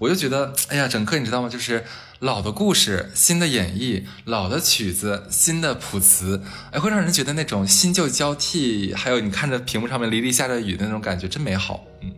[0.00, 1.48] 我就觉得，哎呀，整个你知道吗？
[1.48, 1.84] 就是
[2.22, 11.84] 老的故事，新的演绎，老的曲子，新的谱词，哎，会让人觉得那种新旧交替，还有你看着屏幕上面沥沥下着雨的那种感觉，真美好。
[12.00, 12.12] 嗯，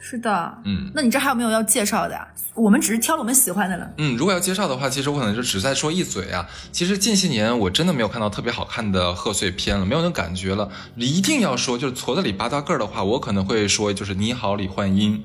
[0.00, 2.26] 是的，嗯，那你这还有没有要介绍的呀？
[2.54, 3.86] 我们只是挑了我们喜欢的了。
[3.98, 6.48] 嗯，如果要介绍的话，其实我可能就只在说一嘴啊。
[6.72, 10.70] 其实近些年我真的没有看到特别好看的贺岁片了，没有那种感觉了。
[10.96, 15.22] 一定要说就是矬子里拔大个儿的话，我可能会说就是你好，李焕英。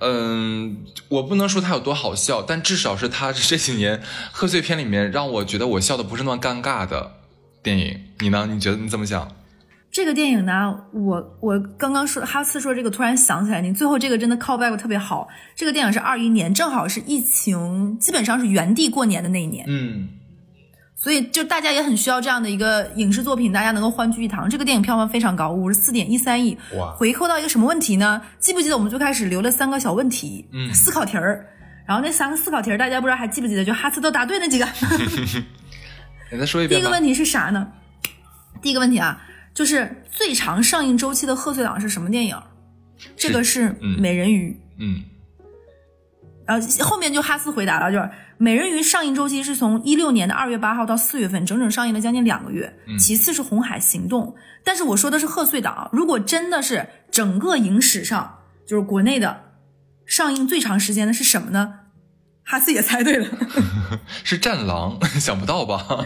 [0.00, 7.12] 嗯，我不能说它有多好笑，但至少是它这几年贺岁片里面让我觉得我笑的不是那么尴尬的
[7.62, 8.00] 电影。
[8.20, 8.46] 你呢？
[8.50, 9.30] 你觉得你怎么想？
[9.90, 15.28] 这个电影呢，我我刚刚说哈斯说这个，突然想起来，你最后这个真的 call back 特别好。
[15.54, 19.64] 这个电影是二一年，正好是疫情基本上是原地过年的那一年。
[19.68, 20.08] 嗯。
[20.96, 24.48] 所以，就大家也很需要这样的一个影视作品，大家能够欢聚一堂。
[24.48, 26.56] 这个电影票房非常高，五十四点一三亿。
[26.76, 26.92] 哇！
[26.92, 28.22] 回扣到一个什么问题呢？
[28.38, 30.46] 记不记得我们最开始留了三个小问题？
[30.52, 31.46] 嗯，思考题儿。
[31.84, 33.64] 然后那三个思考题儿，大家不知道还记不记得？
[33.64, 34.66] 就哈斯都答对那几个。
[36.32, 36.80] 你 再说一遍。
[36.80, 37.68] 第一个问题是啥呢？
[38.62, 39.20] 第一个问题啊，
[39.52, 42.40] 就是最长上映周期的贺岁档是什么电影？
[43.16, 43.68] 这个是
[44.00, 44.50] 《美人鱼》。
[44.78, 44.94] 嗯。
[44.94, 45.13] 然
[46.46, 48.10] 后后面就哈斯回答了，就是。
[48.36, 52.76] 美人鱼上映周期是从一六年的二月八号到四月份，整整上映了将近两个月。
[52.98, 54.34] 其次是红海行动，
[54.64, 55.88] 但是我说的是贺岁档。
[55.92, 59.52] 如果真的是整个影史上，就是国内的
[60.04, 61.74] 上映最长时间的是什么呢？
[62.42, 63.28] 哈斯也猜对了，
[64.24, 66.04] 是战狼，想不到吧？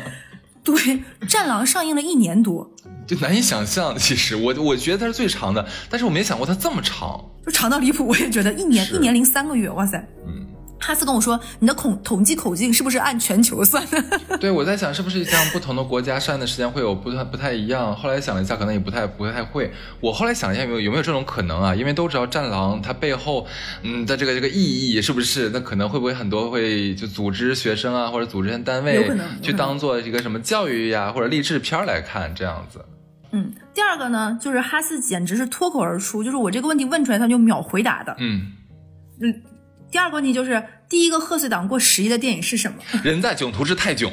[0.69, 2.71] 对，战狼上映了一年多，
[3.09, 3.97] 就难以想象。
[3.97, 8.07] 其实我我觉得它是最长的，但是我没想过它这么长，就长到离谱。
[8.07, 9.97] 我也觉得一年一年零三个月，哇塞，
[10.27, 10.38] 嗯。
[10.81, 14.03] 哈斯跟我说：“你的统统计口径是不是按全球算的？”
[14.39, 17.95] 对，我在想是不是像不同的国家上映的时间会有不太不太一样。
[17.95, 19.73] 后来想了一下，可能也不太不太会。
[20.01, 21.75] 我后来想一下，有没有有没有这种可能啊？
[21.75, 23.47] 因为都知道《战狼》它背后，
[23.83, 25.51] 嗯的这个这个意义是不是？
[25.53, 29.11] 那可能会不会很多会就组织学生啊，或者组织单位
[29.43, 32.85] 去当做一个什么教育呀或者励志片来看这样子？
[33.33, 38.15] 嗯，第二个呢，就是哈斯简直是脱口而出，就是我这个问题问出来他就秒回答的。
[38.19, 38.53] 嗯
[39.21, 39.43] 嗯。
[39.91, 42.79] 第二个问题就是，第一个贺岁档过十亿的电影是什么？
[43.03, 44.13] 人在囧途之泰囧。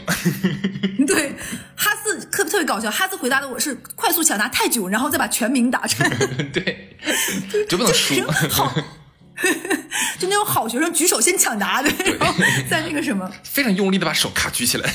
[1.06, 1.36] 对，
[1.76, 6.10] 哈斯特特别搞笑，哈斯回答的我是快速抢答泰囧，然后再把全名打出来。
[6.54, 6.98] 对，
[7.68, 8.16] 就不能输。
[8.50, 8.74] 好，
[10.18, 12.34] 就那种好学生举手先抢答，对，然后
[12.70, 14.90] 再那个什么，非常用力的把手卡举起来。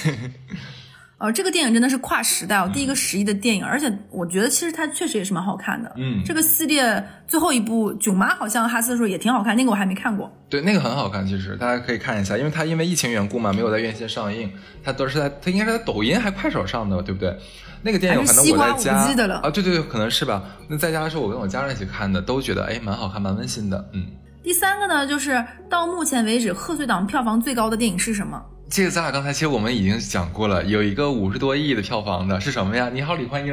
[1.21, 5.93] 呃，这个电影真的是跨时代哦，第一个十亿的电影，而且我觉得其实它确实也是蛮好看的。
[5.99, 10.33] 嗯，这个系列最后一部《囧妈》好像哈斯说也挺好看，那个我还没看过。
[10.49, 14.51] 对，那个很好看，其实大家可以看一下，因为它因为疫情缘故嘛，没有在院线上映，
[14.83, 17.37] 它都是在它应该是在抖音还快手上的，对不对？
[17.83, 20.43] 那个电影反正我在家啊，对对对，可能是吧。
[20.69, 23.91] 那在家的时候我跟我家人一起看的，都觉得哎蛮好看，蛮温馨的。
[23.93, 24.07] 嗯。
[24.43, 28.43] 第三个呢，就是到目前为止贺岁档票房最高的电影是什么？
[28.71, 32.89] 这个咱俩刚才其实我们已经讲过了，有一个五十多亿的票房的是什么呀？
[32.93, 33.53] 你好，李焕英。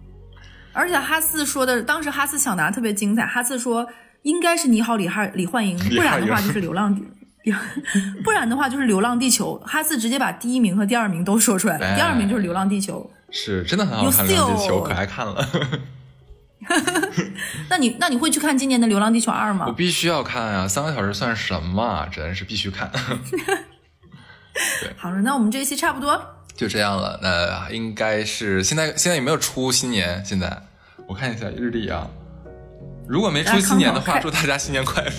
[0.74, 3.24] 而且哈斯说的，当时哈斯抢答特别精彩。
[3.24, 3.88] 哈斯说
[4.22, 6.94] 应该是你好，李汉李焕英，不然的话就是流浪，
[8.22, 9.58] 不然的话就是流浪地球。
[9.64, 15.48] 哈斯直接把第一名和第二名都说出来了，第二名就是流浪地球，是真的很好看，流浪地球可爱看了。
[17.70, 19.64] 那你那你会去看今年的流浪地球二吗？
[19.66, 22.06] 我必须要看啊，三个小时算什么？
[22.12, 22.90] 真是必须看。
[24.96, 26.20] 好了，那我们这一期差不多
[26.56, 27.18] 就这样了。
[27.22, 30.22] 那应该是现在现在有没有出新年？
[30.24, 30.50] 现在
[31.06, 32.08] 我看一下日历啊，
[33.06, 35.10] 如果没出新年的话，祝大家新年快乐；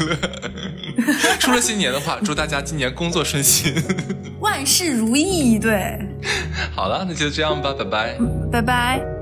[1.40, 3.74] 出了新年的话， 祝大家今年工作顺心，
[4.40, 5.60] 万事如意。
[5.60, 5.98] 对，
[6.76, 8.18] 好了，那就这样吧，拜拜，
[8.52, 9.17] 拜拜。